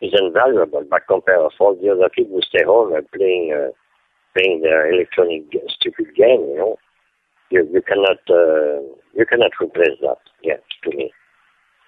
[0.00, 3.70] is invaluable by compared with all the other kids who stay home and playing uh,
[4.34, 6.76] playing their electronic stupid game, you know.
[7.50, 8.82] You, you cannot uh,
[9.14, 11.12] you cannot replace that yet to me.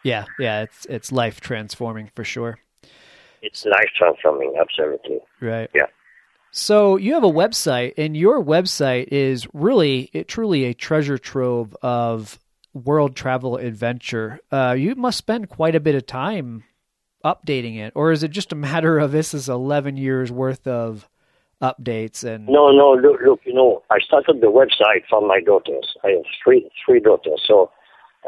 [0.04, 2.58] Yeah, yeah, it's it's life transforming for sure.
[3.42, 5.18] It's life transforming, absolutely.
[5.40, 5.70] Right.
[5.74, 5.86] Yeah.
[6.52, 11.76] So you have a website, and your website is really, it, truly a treasure trove
[11.80, 12.38] of
[12.74, 14.40] world travel adventure.
[14.50, 16.64] Uh, you must spend quite a bit of time
[17.24, 21.08] updating it, or is it just a matter of this is eleven years worth of
[21.62, 22.46] updates and?
[22.46, 22.94] No, no.
[22.94, 23.40] Look, look.
[23.44, 25.96] You know, I started the website for my daughters.
[26.04, 27.70] I have three three daughters, so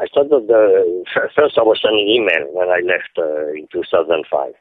[0.01, 1.03] I started the
[1.35, 1.57] first.
[1.57, 4.53] I was sending email when I left uh, in 2005.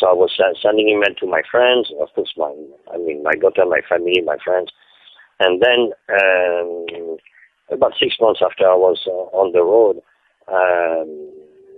[0.00, 0.32] So I was
[0.62, 2.54] sending email to my friends, of course, my
[2.92, 4.72] I mean my daughter, my family, my friends,
[5.40, 7.18] and then um,
[7.70, 10.00] about six months after I was uh, on the road,
[10.48, 11.08] um,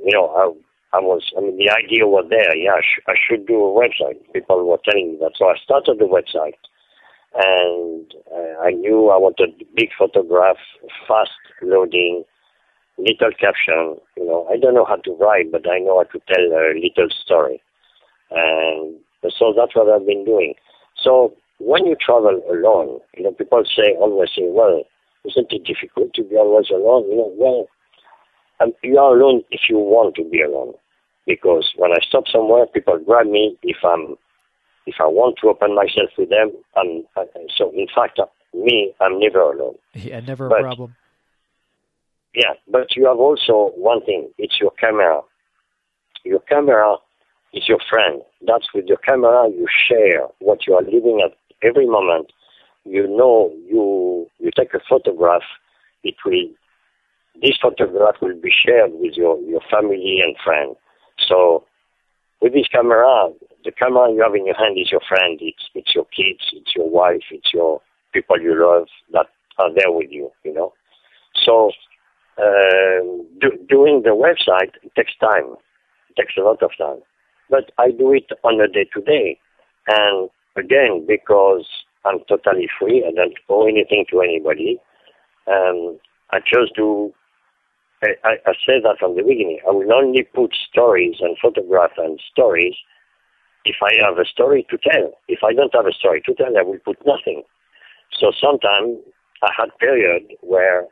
[0.04, 2.56] you know, I, I was I mean the idea was there.
[2.56, 4.18] Yeah, I, sh- I should do a website.
[4.32, 6.54] People were telling me that, so I started the website,
[7.34, 10.58] and uh, I knew I wanted big photograph,
[11.08, 12.24] fast loading,
[12.98, 13.96] little caption.
[14.16, 16.74] You know, I don't know how to write, but I know how to tell a
[16.78, 17.60] little story.
[18.34, 18.96] And
[19.38, 20.54] so that's what I've been doing.
[21.02, 24.82] So when you travel alone, you know, people say, always say, well,
[25.24, 27.08] isn't it difficult to be always alone?
[27.10, 27.66] You know, well,
[28.60, 30.74] um, you are alone if you want to be alone.
[31.26, 34.16] Because when I stop somewhere, people grab me if I'm,
[34.86, 36.52] if I want to open myself to them.
[36.76, 37.24] Uh,
[37.56, 39.76] so in fact, uh, me, I'm never alone.
[39.94, 40.96] Yeah, never but, a problem.
[42.34, 44.30] Yeah, but you have also one thing.
[44.38, 45.20] It's your camera.
[46.24, 46.96] Your camera
[47.52, 48.22] is your friend.
[48.46, 51.36] That's with your camera, you share what you are living at
[51.66, 52.32] every moment.
[52.84, 55.42] You know, you you take a photograph.
[56.02, 56.48] It will
[57.40, 60.74] this photograph will be shared with your your family and friend.
[61.28, 61.64] So
[62.40, 63.28] with this camera,
[63.64, 65.38] the camera you have in your hand is your friend.
[65.40, 67.80] It's it's your kids, it's your wife, it's your
[68.12, 69.26] people you love that
[69.58, 70.30] are there with you.
[70.44, 70.72] You know.
[71.44, 71.70] So
[72.38, 73.04] uh,
[73.40, 75.54] do, doing the website takes time.
[76.10, 77.02] It takes a lot of time
[77.52, 79.38] but I do it on a day to day.
[79.86, 81.66] And again, because
[82.06, 84.80] I'm totally free, I don't owe anything to anybody.
[85.46, 85.98] Um,
[86.30, 87.12] I just do.
[88.02, 89.60] I, I, I said that from the beginning.
[89.68, 92.74] I will only put stories and photographs and stories
[93.64, 95.12] if I have a story to tell.
[95.28, 97.42] If I don't have a story to tell, I will put nothing.
[98.18, 98.98] So sometimes
[99.42, 100.86] I had period where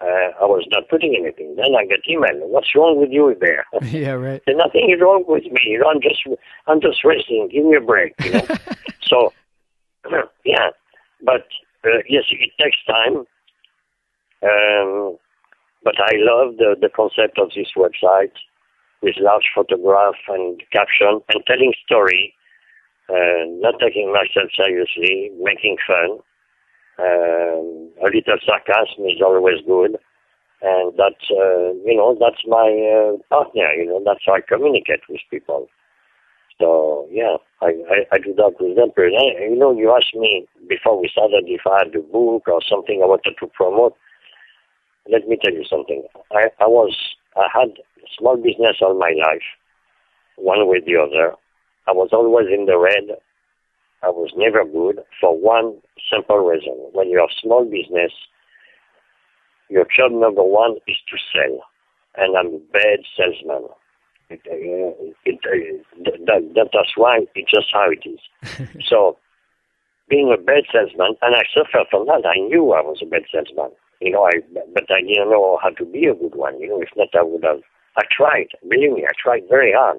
[0.00, 1.56] uh, I was not putting anything.
[1.56, 2.46] Then I got email.
[2.48, 3.64] What's wrong with you there?
[3.82, 4.42] yeah, right.
[4.46, 5.60] There's nothing is wrong with me.
[5.64, 6.22] You know, I'm just
[6.66, 7.48] I'm just resting.
[7.50, 8.14] Give me a break.
[8.24, 8.46] You know.
[9.02, 9.32] so
[10.44, 10.70] yeah,
[11.22, 11.46] but
[11.84, 13.24] uh, yes, it takes time.
[14.42, 15.16] Um,
[15.82, 18.36] but I love the the concept of this website
[19.02, 22.34] with large photograph and caption and telling story,
[23.08, 26.18] uh, not taking myself seriously, making fun.
[26.98, 29.98] Um, a little sarcasm is always good,
[30.62, 33.68] and that's uh, you know that's my uh, partner.
[33.76, 35.68] You know that's how I communicate with people.
[36.58, 38.90] So yeah, I, I, I do that with them.
[38.96, 43.00] You know, you asked me before we started if I had a book or something
[43.02, 43.94] I wanted to promote.
[45.10, 46.02] Let me tell you something.
[46.32, 46.96] I, I was
[47.36, 47.76] I had
[48.18, 49.44] small business all my life,
[50.36, 51.34] one with the other.
[51.86, 53.18] I was always in the red
[54.02, 55.78] I was never good for one
[56.12, 56.74] simple reason.
[56.92, 58.12] When you have small business,
[59.68, 61.64] your job number one is to sell.
[62.16, 63.68] And I'm a bad salesman.
[64.28, 68.68] It, uh, it, uh, that, that, that's why it's just how it is.
[68.88, 69.18] so,
[70.08, 72.26] being a bad salesman, and I suffered from that.
[72.26, 73.70] I knew I was a bad salesman.
[74.00, 74.40] You know, I
[74.74, 76.60] but I didn't know how to be a good one.
[76.60, 77.60] You know, if not, I would have.
[77.96, 78.48] I tried.
[78.68, 79.98] Believe me, I tried very hard.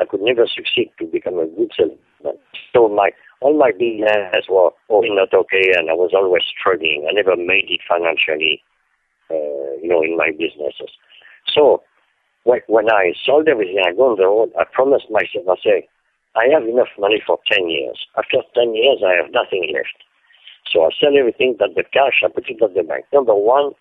[0.00, 2.38] I could never succeed to become a good salesman.
[2.72, 3.10] So my
[3.42, 7.06] all my business were all not okay, and I was always struggling.
[7.08, 8.62] I never made it financially,
[9.30, 10.94] uh, you know, in my businesses.
[11.52, 11.82] So
[12.44, 14.52] when, I sold everything, I go on the road.
[14.58, 15.88] I promised myself, I say,
[16.34, 18.06] I have enough money for 10 years.
[18.16, 19.98] After 10 years, I have nothing left.
[20.70, 23.04] So I sell everything, but the cash, I put it at the bank.
[23.12, 23.72] Number one,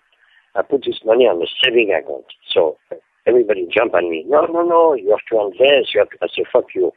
[0.56, 2.26] I put this money on the saving account.
[2.52, 2.78] So
[3.26, 4.26] everybody jump on me.
[4.28, 5.94] No, no, no, you have to invest.
[5.94, 6.92] You have to, I say, fuck you.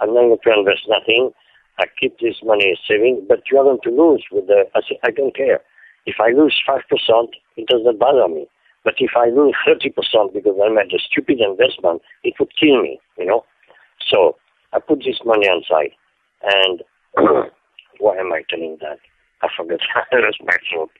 [0.00, 1.32] I'm not going to invest nothing.
[1.78, 4.98] I keep this money saving, but you are going to lose with the, I say,
[5.04, 5.60] I don't care.
[6.06, 6.80] If I lose 5%,
[7.56, 8.46] it doesn't bother me.
[8.84, 12.98] But if I lose 30% because I made a stupid investment, it would kill me,
[13.18, 13.44] you know.
[14.08, 14.36] So
[14.72, 15.90] I put this money aside.
[16.42, 16.82] And
[17.98, 18.98] why am I telling that?
[19.42, 19.80] I forgot.
[20.12, 20.90] I lost my thought.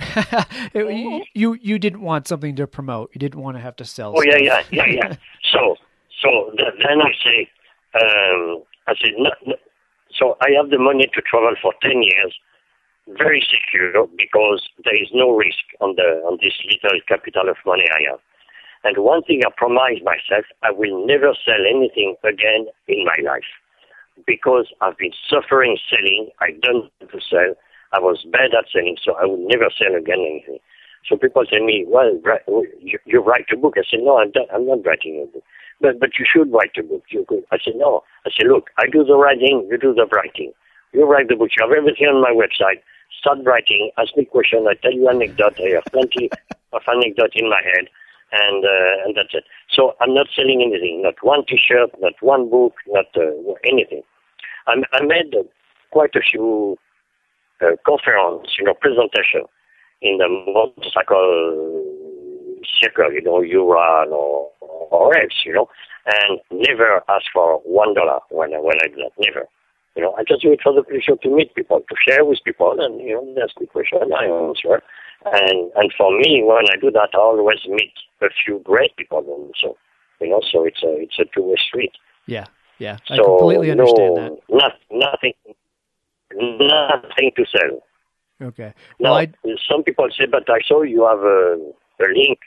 [0.74, 3.10] you, you you didn't want something to promote.
[3.12, 4.14] You didn't want to have to sell.
[4.16, 4.34] Oh stuff.
[4.40, 5.16] yeah, yeah, yeah, yeah.
[5.52, 5.76] so
[6.22, 7.50] so th- then I say,
[8.00, 9.56] um, I say, no, no.
[10.12, 12.34] So I have the money to travel for ten years,
[13.08, 17.86] very secure because there is no risk on the on this little capital of money
[17.90, 18.20] I have.
[18.82, 23.48] And one thing I promise myself, I will never sell anything again in my life
[24.26, 26.30] because I've been suffering selling.
[26.40, 27.54] I don't want to sell.
[27.92, 30.58] I was bad at selling, so I would never sell again anything.
[31.08, 32.12] So people tell me, well,
[32.80, 33.74] you, you write a book.
[33.76, 35.44] I said, no, I'm, I'm not writing a book.
[35.80, 37.04] But, but you should write a book.
[37.08, 37.44] You could.
[37.50, 38.02] I said, no.
[38.26, 40.52] I said, look, I do the writing, you do the writing.
[40.92, 41.50] You write the book.
[41.56, 42.82] You have everything on my website.
[43.18, 43.90] Start writing.
[43.98, 44.66] Ask me questions.
[44.68, 45.54] I tell you anecdote.
[45.58, 46.30] I have plenty
[46.72, 47.86] of anecdote in my head.
[48.32, 49.44] And, uh, and that's it.
[49.70, 51.02] So I'm not selling anything.
[51.02, 54.02] Not one t-shirt, not one book, not uh, anything.
[54.66, 55.42] I, I made uh,
[55.90, 56.76] quite a few
[57.60, 59.42] uh, conference, you know, presentation
[60.02, 61.99] in the motorcycle
[62.82, 64.50] circle, you know, Ural or,
[64.90, 65.68] or else, you know,
[66.06, 69.46] and never ask for one dollar when I, when I do that, never.
[69.96, 72.38] You know, I just do it for the pleasure to meet people, to share with
[72.44, 74.82] people, and you know, ask me question, I answer.
[75.24, 77.92] And and for me, when I do that, I always meet
[78.22, 79.76] a few great people, also.
[80.20, 81.92] You know, so it's a it's a two way street.
[82.26, 82.44] Yeah,
[82.78, 85.34] yeah, I So completely understand no, Not, nothing,
[86.32, 87.82] nothing to sell.
[88.38, 88.46] that.
[88.46, 88.72] Okay.
[89.00, 89.28] Now, Well, I
[89.70, 91.56] some people say, but I saw you have a,
[92.00, 92.38] a link.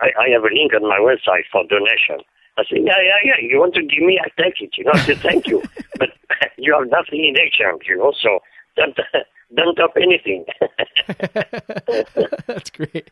[0.00, 2.24] I, I, have a link on my website for donation.
[2.56, 3.34] I say, yeah, yeah, yeah.
[3.40, 4.76] You want to give me, I take it.
[4.76, 5.62] You know, I say thank you,
[5.98, 6.10] but
[6.56, 7.82] you have nothing in exchange.
[7.86, 8.40] You know, so
[8.76, 8.96] don't
[9.56, 10.44] don't up anything.
[12.46, 13.10] That's great.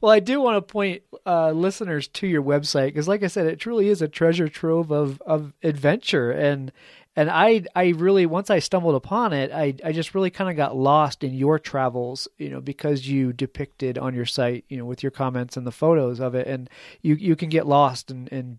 [0.00, 3.46] well, I do want to point uh, listeners to your website because, like I said,
[3.46, 6.72] it truly is a treasure trove of of adventure and.
[7.16, 10.56] And I, I really once I stumbled upon it, I, I just really kind of
[10.56, 14.84] got lost in your travels, you know, because you depicted on your site, you know,
[14.84, 16.68] with your comments and the photos of it, and
[17.02, 18.58] you, you can get lost and, and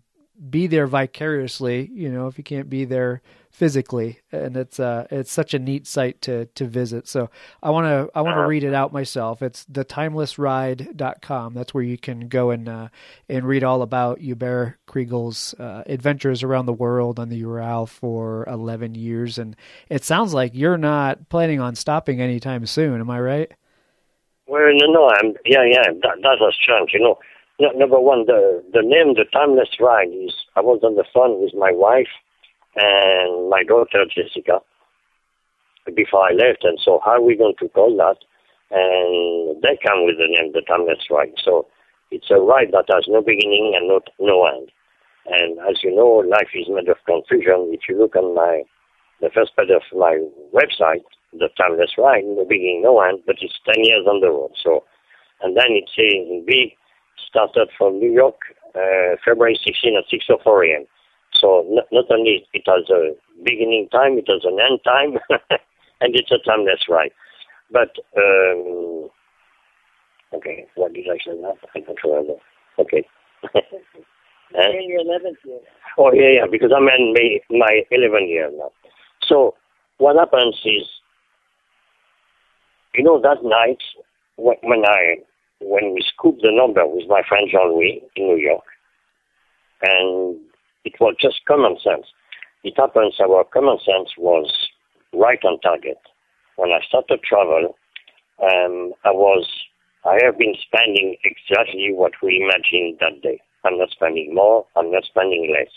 [0.50, 4.20] be there vicariously, you know, if you can't be there physically.
[4.30, 7.08] And it's uh it's such a neat site to to visit.
[7.08, 7.30] So
[7.62, 9.40] I want to I want to read it out myself.
[9.42, 11.54] It's thetimelessride.com.
[11.54, 12.88] That's where you can go and uh
[13.28, 18.44] and read all about Hubert Kriegel's uh, adventures around the world on the Ural for
[18.48, 19.56] 11 years and
[19.88, 23.52] it sounds like you're not planning on stopping anytime soon, am I right?
[24.46, 26.94] well, no, no, I'm, yeah, yeah, that, that has changed.
[26.94, 27.18] You know,
[27.58, 30.34] no, number one, the the name, the timeless ride is.
[30.56, 32.12] I was on the phone with my wife
[32.76, 34.60] and my daughter Jessica
[35.94, 38.18] before I left, and so how are we going to call that?
[38.70, 41.32] And they come with the name, the timeless ride.
[41.42, 41.66] So
[42.10, 44.70] it's a ride that has no beginning and no no end.
[45.26, 47.72] And as you know, life is made of confusion.
[47.72, 48.62] If you look on my
[49.20, 50.20] the first page of my
[50.52, 54.52] website, the timeless ride, no beginning, no end, but it's ten years on the road.
[54.62, 54.84] So,
[55.40, 56.76] and then it says in big
[57.28, 58.36] started from New York,
[58.74, 60.86] uh, February 16 at 6.04 a.m.
[61.40, 63.14] So not, not only it has a
[63.44, 65.18] beginning time, it has an end time,
[66.00, 67.12] and it's a timeless ride.
[67.70, 69.08] But, um,
[70.34, 71.54] okay, what did I say now?
[71.74, 72.34] I don't remember.
[72.78, 73.06] Okay.
[74.54, 74.70] Huh?
[74.70, 75.58] in your 11th year.
[75.98, 78.70] Oh, yeah, yeah, because I'm in my, my 11 year now.
[79.26, 79.54] So
[79.98, 80.84] what happens is,
[82.94, 83.82] you know, that night
[84.36, 85.16] when I
[85.60, 88.64] when we scooped the number with my friend Jean Louis in New York,
[89.82, 90.36] and
[90.84, 92.06] it was just common sense.
[92.64, 94.68] It happens our common sense was
[95.12, 95.98] right on target.
[96.56, 97.76] When I started travel,
[98.42, 99.46] um, I was
[100.04, 103.40] I have been spending exactly what we imagined that day.
[103.64, 104.64] I'm not spending more.
[104.76, 105.72] I'm not spending less.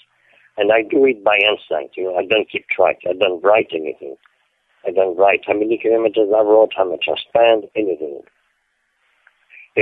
[0.57, 1.97] And I do it by instinct.
[1.97, 2.99] You know, I don't keep track.
[3.09, 4.15] I don't write anything.
[4.85, 8.21] I don't write how many kilometers I wrote, how much I spent, anything.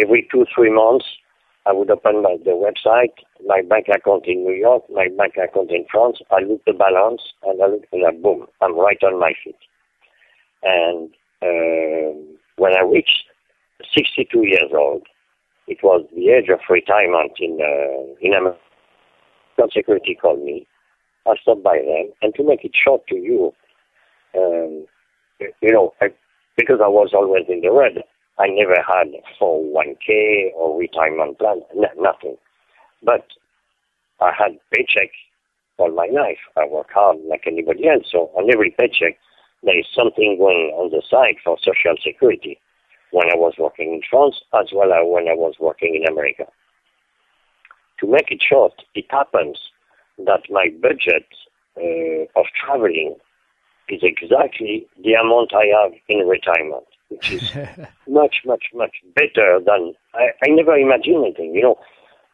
[0.02, 1.06] Every two, three months,
[1.66, 3.14] I would open my, the website,
[3.46, 6.20] my bank account in New York, my bank account in France.
[6.32, 9.56] I look the balance, and I look, and I, boom, I'm right on my feet.
[10.64, 11.10] And
[11.44, 13.24] um when I reached
[13.96, 15.04] 62 years old,
[15.68, 18.60] it was the age of retirement in uh, in America.
[19.74, 20.68] Security called me.
[21.28, 23.54] I stopped by them, and to make it short to you,
[24.38, 24.86] um,
[25.40, 26.08] you know, I,
[26.56, 28.04] because I was always in the red,
[28.40, 29.08] I never had
[29.42, 32.38] 401k or retirement plan, n- nothing.
[33.04, 33.26] But
[34.22, 35.10] I had paycheck
[35.78, 36.40] all my life.
[36.56, 39.18] I work hard like anybody else, so on every paycheck
[39.64, 42.60] there is something going on the side for Social Security.
[43.12, 46.46] when I was working in France as well as when I was working in America.
[48.00, 49.58] To make it short, it happens
[50.26, 51.28] that my budget
[51.78, 53.16] uh, of traveling
[53.90, 57.52] is exactly the amount I have in retirement, which is
[58.08, 61.54] much, much, much better than I, I never imagined anything.
[61.54, 61.80] You know,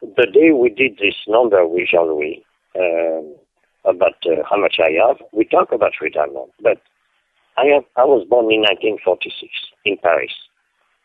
[0.02, 2.44] the day we did this number with Jean-Louis
[2.78, 3.34] um,
[3.84, 6.80] about uh, how much I have, we talk about retirement, but
[7.56, 9.50] I have I was born in 1946
[9.84, 10.32] in Paris.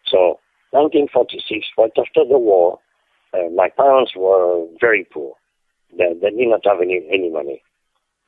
[0.06, 0.40] So
[0.72, 2.80] 1946, right after the war,
[3.34, 5.36] uh, my parents were very poor.
[5.96, 7.62] They, they did not have any, any money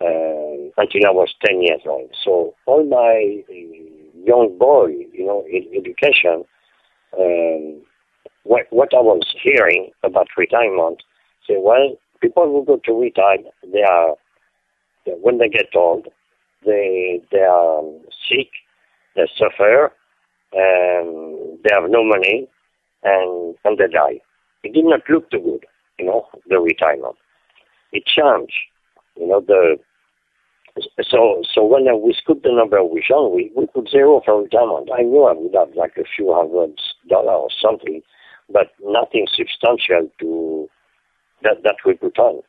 [0.01, 2.09] uh, until I was 10 years old.
[2.23, 3.90] So all my uh,
[4.26, 6.43] young boy, you know, in education,
[7.19, 7.81] um,
[8.43, 11.03] what, what I was hearing about retirement,
[11.48, 13.38] say, well, people who go to retire,
[13.72, 14.15] they are,
[15.06, 16.07] when they get old,
[16.65, 17.81] they they are
[18.30, 18.49] sick,
[19.15, 19.91] they suffer,
[20.53, 22.48] and they have no money,
[23.03, 24.19] and and they die.
[24.64, 25.65] It did not look too good,
[25.98, 27.15] you know, the retirement.
[27.91, 28.53] It changed,
[29.15, 29.77] you know, the
[31.03, 34.89] so so when we scooped the number we Jean, we, we put zero for retirement.
[34.93, 36.80] I knew I would have like a few hundred
[37.10, 38.02] dollars or something,
[38.49, 40.69] but nothing substantial to
[41.43, 42.41] that that we put on.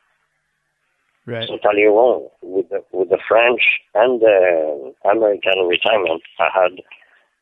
[1.25, 1.47] Right.
[1.47, 3.61] Totally wrong with the with the French
[3.95, 6.21] and the American retirement.
[6.39, 6.71] I had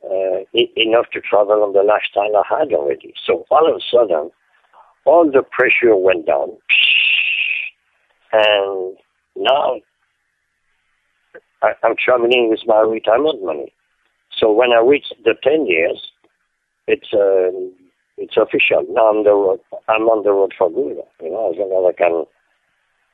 [0.04, 3.14] uh, e- enough to travel on the lifestyle I had already.
[3.26, 4.30] So all of a sudden,
[5.06, 6.58] all the pressure went down,
[8.34, 8.98] and
[9.36, 9.80] now
[11.62, 13.74] I, I'm traveling with my retirement money.
[14.38, 16.12] So when I reach the ten years,
[16.88, 17.52] it's uh,
[18.18, 18.86] it's official.
[18.90, 19.60] Now I'm the road.
[19.88, 20.98] I'm on the road for good.
[21.22, 22.26] You know, as long as I can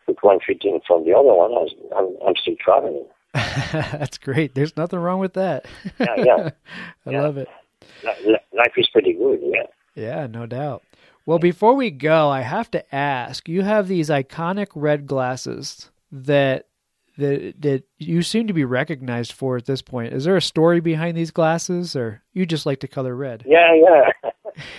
[0.06, 1.52] put one foot in from the other one,
[1.96, 3.06] I'm I'm still traveling.
[3.34, 4.56] That's great.
[4.56, 5.66] There's nothing wrong with that.
[6.00, 6.50] Yeah, yeah.
[7.06, 7.22] I Yeah.
[7.22, 7.48] love it.
[8.04, 9.40] Li- li- Life is pretty good.
[9.44, 9.64] Yeah.
[9.96, 10.84] Yeah, no doubt.
[11.26, 13.50] Well, before we go, I have to ask.
[13.50, 16.67] You have these iconic red glasses that
[17.18, 20.14] that that you seem to be recognized for at this point.
[20.14, 23.44] Is there a story behind these glasses, or you just like to color red?
[23.46, 24.32] Yeah, yeah.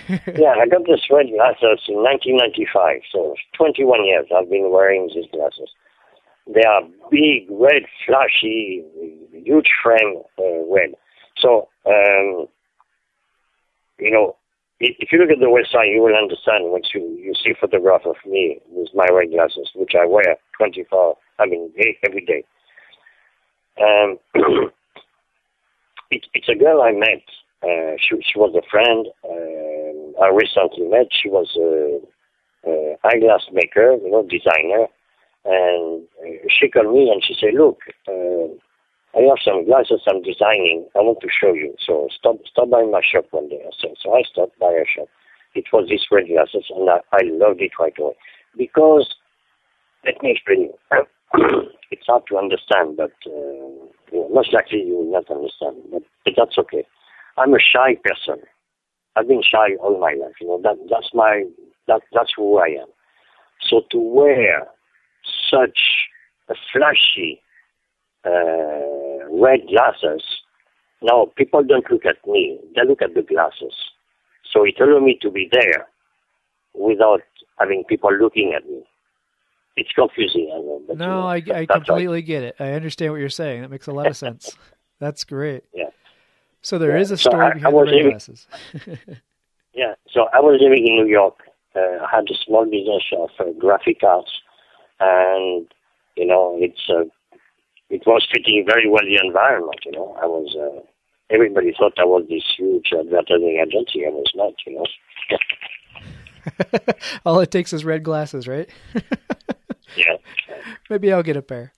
[0.09, 5.29] yeah, I got this red glasses in 1995, so 21 years I've been wearing these
[5.31, 5.69] glasses.
[6.47, 8.83] They are big, red, flashy,
[9.31, 10.95] huge frame uh, red.
[11.37, 12.47] So, um,
[13.99, 14.35] you know,
[14.79, 18.05] if you look at the website, you will understand once you, you see a photograph
[18.05, 21.71] of me with my red glasses, which I wear 24, I mean,
[22.05, 22.43] every day.
[23.79, 24.19] Um,
[26.11, 27.23] it, it's a girl I met.
[27.61, 31.07] Uh, she, she was a friend um, I recently met.
[31.11, 34.87] She was a, a eyeglass maker, you know, designer.
[35.43, 38.55] And uh, she called me and she said, look, uh,
[39.19, 40.87] I have some glasses I'm designing.
[40.95, 41.75] I want to show you.
[41.85, 43.59] So stop, stop by my shop one day.
[43.67, 45.09] I said, so I stopped by her shop.
[45.55, 48.15] It was these red glasses and I, I loved it right away.
[48.57, 49.13] Because,
[50.05, 51.03] let me explain you.
[51.91, 55.75] it's hard to understand, but uh, you know, most likely you will not understand.
[55.91, 56.85] But, but that's okay.
[57.37, 58.41] I'm a shy person.
[59.17, 60.35] I've been shy all my life.
[60.39, 61.43] You know that that's my
[61.87, 62.87] that that's who I am.
[63.69, 64.67] So to wear
[65.51, 66.07] such
[66.49, 67.41] a flashy
[68.25, 70.23] uh, red glasses,
[71.01, 73.73] now people don't look at me; they look at the glasses.
[74.51, 75.87] So it allowed me to be there
[76.73, 77.21] without
[77.59, 78.83] having people looking at me.
[79.77, 80.81] It's confusing, I know.
[80.95, 81.69] No, I, I that's right.
[81.69, 82.55] completely get it.
[82.59, 83.61] I understand what you're saying.
[83.61, 84.51] That makes a lot of sense.
[84.99, 85.63] That's great.
[85.73, 85.91] Yeah.
[86.61, 87.01] So there Yeah.
[87.01, 88.47] is a story I- I behind the was red living- glasses.
[89.73, 91.35] Yeah, so I was living in New York.
[91.75, 94.31] Uh, I had a small business of uh, graphic arts,
[94.99, 95.67] and
[96.17, 97.03] you know, it's uh,
[97.89, 99.79] it was fitting very well the environment.
[99.85, 100.55] You know, I was.
[100.55, 100.81] Uh,
[101.29, 104.05] everybody thought I was this huge advertising agency.
[104.05, 104.53] I was not.
[104.65, 104.85] You know.
[107.25, 108.69] All it takes is red glasses, right?
[109.97, 110.17] Yeah.
[110.89, 111.73] Maybe I'll get a pair.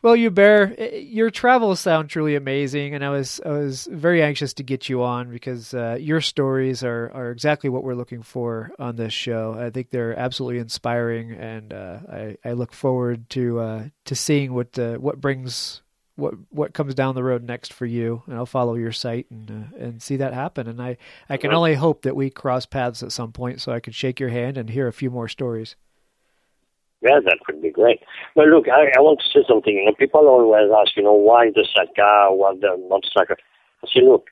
[0.00, 4.52] Well, Hubert, eh, your travels sound truly amazing, and I was I was very anxious
[4.54, 8.70] to get you on because uh, your stories are, are exactly what we're looking for
[8.78, 9.56] on this show.
[9.58, 14.54] I think they're absolutely inspiring, and uh, I I look forward to uh, to seeing
[14.54, 15.82] what uh, what brings
[16.14, 18.22] what what comes down the road next for you.
[18.28, 20.68] And I'll follow your site and uh, and see that happen.
[20.68, 20.96] And I
[21.28, 24.20] I can only hope that we cross paths at some point so I can shake
[24.20, 25.74] your hand and hear a few more stories.
[27.00, 28.00] Yeah, that would be great.
[28.34, 29.72] But look, I, I want to say something.
[29.72, 33.36] You know, people always ask, you know, why the sidecar, why the motorcycle?
[33.84, 34.26] I say, look,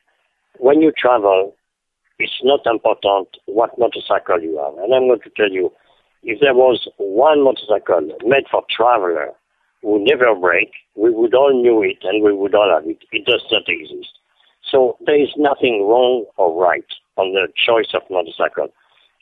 [0.59, 1.55] when you travel,
[2.19, 4.83] it's not important what motorcycle you have.
[4.83, 5.71] And I'm going to tell you,
[6.25, 9.31] if there was one motorcycle made for traveler
[9.83, 12.99] who never break, we would all knew it and we would all have it.
[13.13, 14.19] It does not exist.
[14.69, 16.87] So there is nothing wrong or right
[17.17, 18.73] on the choice of motorcycle.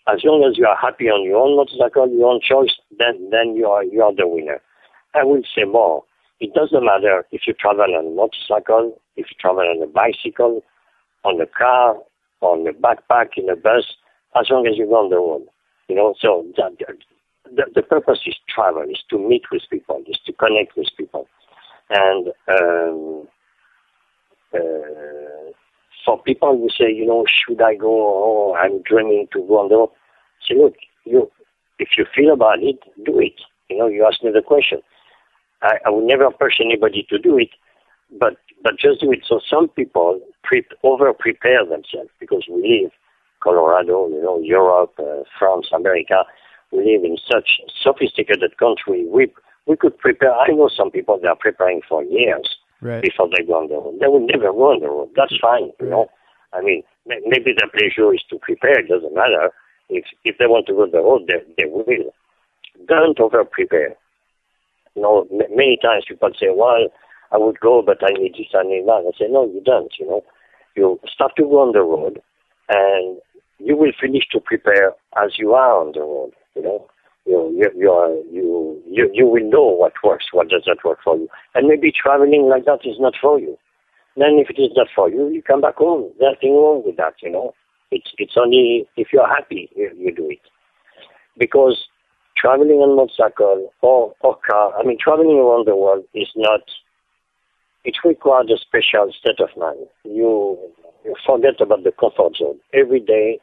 [0.07, 3.57] As long as you are happy on your own motorcycle, your own choice, then then
[3.57, 4.61] you are you are the winner.
[5.15, 6.05] I will say more.
[6.41, 10.63] It doesn't matter if you travel on a motorcycle, if you travel on a bicycle,
[11.25, 11.97] on a car,
[12.41, 13.85] on a backpack, in a bus,
[14.39, 15.47] as long as you go on the road.
[15.89, 16.71] You know, so the,
[17.45, 21.27] the, the purpose is travel, is to meet with people, is to connect with people.
[21.91, 23.29] And um,
[24.55, 25.53] uh,
[26.05, 27.89] for people who say, you know, should I go?
[27.89, 29.91] Oh, I'm dreaming to go on the road.
[30.47, 30.75] Say, look,
[31.05, 31.31] you,
[31.79, 33.41] if you feel about it, do it.
[33.71, 34.81] You know, you ask me the question.
[35.63, 37.51] I, I would never push anybody to do it,
[38.19, 39.21] but but just do it.
[39.27, 42.93] So some people pre- over prepare themselves because we live
[43.43, 46.25] Colorado, you know, Europe, uh, France, America.
[46.73, 49.07] We live in such sophisticated country.
[49.09, 49.33] We
[49.67, 50.35] we could prepare.
[50.35, 53.01] I know some people they are preparing for years Right.
[53.03, 53.97] before they go on the road.
[53.99, 55.09] They will never go on the road.
[55.17, 56.07] That's fine, you know.
[56.53, 58.79] I mean, ma- maybe their pleasure is to prepare.
[58.81, 59.49] It doesn't matter.
[59.89, 62.13] If if they want to go on the road, they they will.
[62.87, 63.97] Don't over prepare.
[64.95, 66.93] You know, m- many times people say, "Well,
[67.33, 69.93] I would go, but I need this, I need that." I say, "No, you don't.
[69.99, 70.25] You know,
[70.77, 72.21] you start to go on the road,
[72.69, 73.19] and
[73.59, 76.33] you will finish to prepare as you are on the road.
[76.55, 76.87] You know,
[77.27, 80.99] you you you are, you, you you will know what works, what does not work
[81.03, 83.57] for you, and maybe traveling like that is not for you.
[84.17, 86.13] Then, if it is not for you, you come back home.
[86.19, 87.15] There's nothing wrong with that.
[87.23, 87.55] You know,
[87.91, 90.41] it's it's only if you're happy you, you do it,
[91.39, 91.89] because
[92.37, 96.61] traveling on motorcycle or or car, I mean, traveling around the world is not.
[97.85, 99.87] It requires a special state of mind.
[100.05, 100.59] You
[101.05, 102.59] you forget about the comfort zone.
[102.73, 103.41] Every day,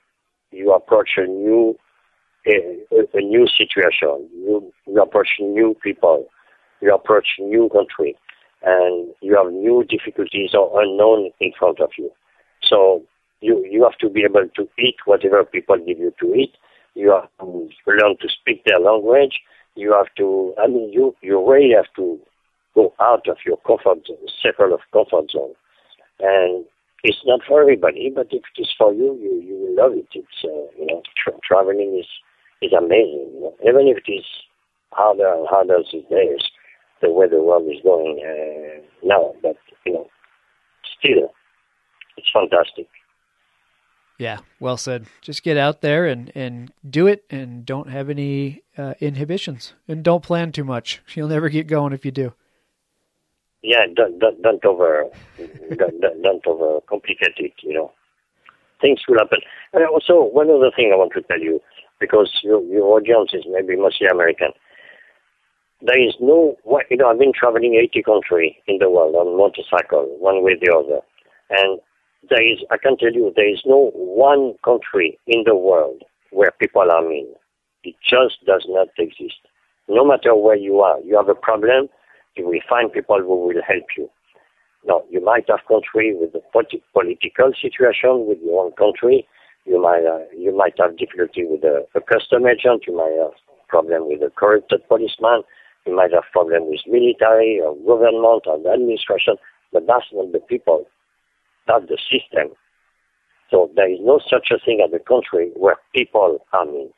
[0.52, 1.78] you approach a new
[2.48, 4.28] a, a new situation.
[4.34, 6.28] You, you approach new people.
[6.82, 8.18] You approach new country,
[8.64, 12.12] and you have new difficulties or unknown in front of you.
[12.64, 13.04] So
[13.42, 16.54] you you have to be able to eat whatever people give you to eat.
[16.96, 19.40] You have to learn to speak their language.
[19.76, 20.54] You have to.
[20.62, 22.20] I mean, you you really have to
[22.74, 25.54] go out of your comfort zone, circle of comfort zone,
[26.20, 26.66] and
[27.04, 28.12] it's not for everybody.
[28.14, 30.08] But if it is for you, you you will love it.
[30.14, 32.08] It's uh, you know tra- traveling is
[32.62, 33.52] is amazing.
[33.68, 34.26] Even if it is
[34.92, 36.42] harder and harder these days,
[37.02, 39.34] the way the world is going uh, now.
[39.42, 40.08] But you know,
[41.00, 41.32] still,
[42.18, 42.88] it's fantastic.
[44.18, 45.08] Yeah, well said.
[45.22, 50.04] Just get out there and, and do it and don't have any uh, inhibitions and
[50.04, 51.02] don't plan too much.
[51.16, 52.34] You'll never get going if you do.
[53.64, 55.06] Yeah, don't don't, don't over
[55.40, 57.54] don't, don't, don't over complicate it.
[57.62, 57.92] You know,
[58.80, 59.40] things will happen.
[59.74, 61.60] And also, one other thing I want to tell you,
[62.02, 64.52] because your your audience is maybe mostly American.
[65.84, 66.58] There is no,
[66.92, 70.58] you know, I've been traveling 80 countries in the world on motorcycle, one way or
[70.62, 71.02] the other.
[71.50, 71.80] And
[72.30, 76.52] there is, I can tell you, there is no one country in the world where
[76.60, 77.34] people are mean.
[77.84, 79.42] It just does not exist.
[79.90, 81.90] No matter where you are, you have a problem,
[82.38, 84.10] you will find people who will help you.
[84.86, 89.28] Now, you might have country with a politi- political situation with your own country.
[89.66, 92.86] You might uh, you might have difficulty with a, a custom agent.
[92.88, 95.44] You might have problem with a corrupted policeman.
[95.86, 99.36] You might have problem with military or government or administration.
[99.72, 100.86] But that's not the people.
[101.68, 102.54] That's the system.
[103.50, 106.90] So there is no such a thing as a country where people are mean.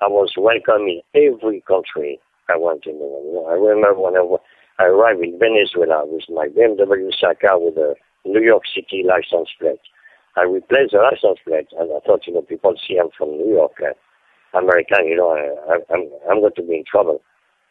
[0.00, 3.46] I was welcome in every country I went in the world.
[3.48, 7.94] I remember when I, I arrived in Venezuela with my BMW Saka with a
[8.24, 9.80] New York City license plate.
[10.36, 13.54] I replaced the license plate, and I thought, you know, people see I'm from New
[13.54, 17.22] York, uh, American, you know, I, I, I'm I'm going to be in trouble.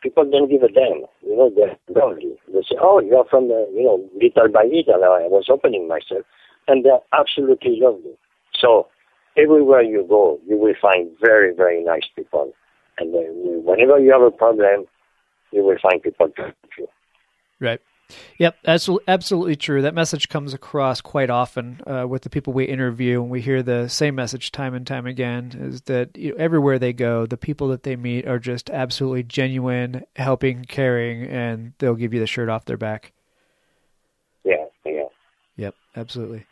[0.01, 2.37] People don't give a damn, you know, they're lovely.
[2.53, 5.03] They say, oh, you're from the, you know, little by little.
[5.03, 6.25] I was opening myself,
[6.67, 8.17] and they're absolutely lovely.
[8.59, 8.87] So
[9.37, 12.53] everywhere you go, you will find very, very nice people.
[12.97, 13.11] And
[13.65, 14.85] whenever you have a problem,
[15.51, 16.87] you will find people to help you.
[17.59, 17.81] Right.
[18.37, 19.81] Yep, that's absolutely true.
[19.81, 23.63] That message comes across quite often uh, with the people we interview, and we hear
[23.63, 27.37] the same message time and time again: is that you know, everywhere they go, the
[27.37, 32.27] people that they meet are just absolutely genuine, helping, caring, and they'll give you the
[32.27, 33.11] shirt off their back.
[34.43, 35.07] Yeah, yeah.
[35.57, 36.45] Yep, absolutely.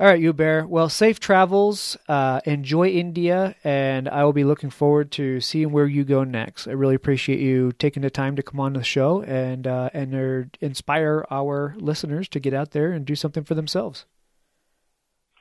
[0.00, 0.66] All right, Hubert.
[0.70, 1.98] Well, safe travels.
[2.08, 6.66] Uh, enjoy India, and I will be looking forward to seeing where you go next.
[6.66, 10.14] I really appreciate you taking the time to come on the show and uh, and
[10.14, 14.06] uh, inspire our listeners to get out there and do something for themselves.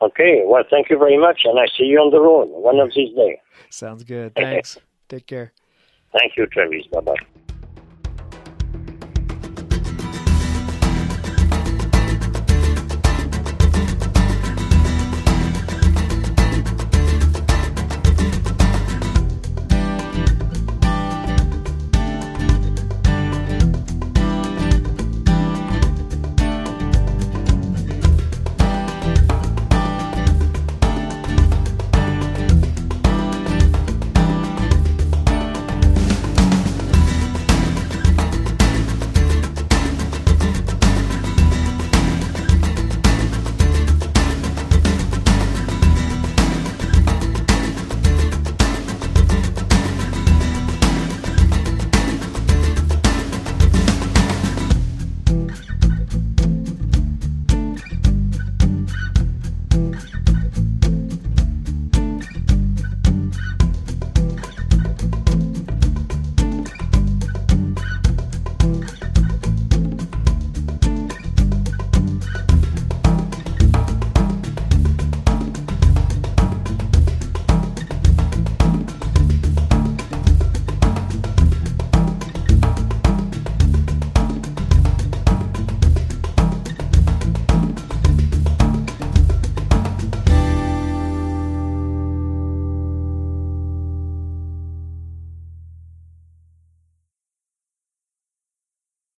[0.02, 2.92] Okay, well, thank you very much, and I see you on the road one of
[2.94, 3.38] these days.
[3.70, 4.36] Sounds good.
[4.36, 4.78] Thanks.
[5.08, 5.54] Take care.
[6.12, 6.86] Thank you, Travis.
[6.92, 7.16] Bye bye.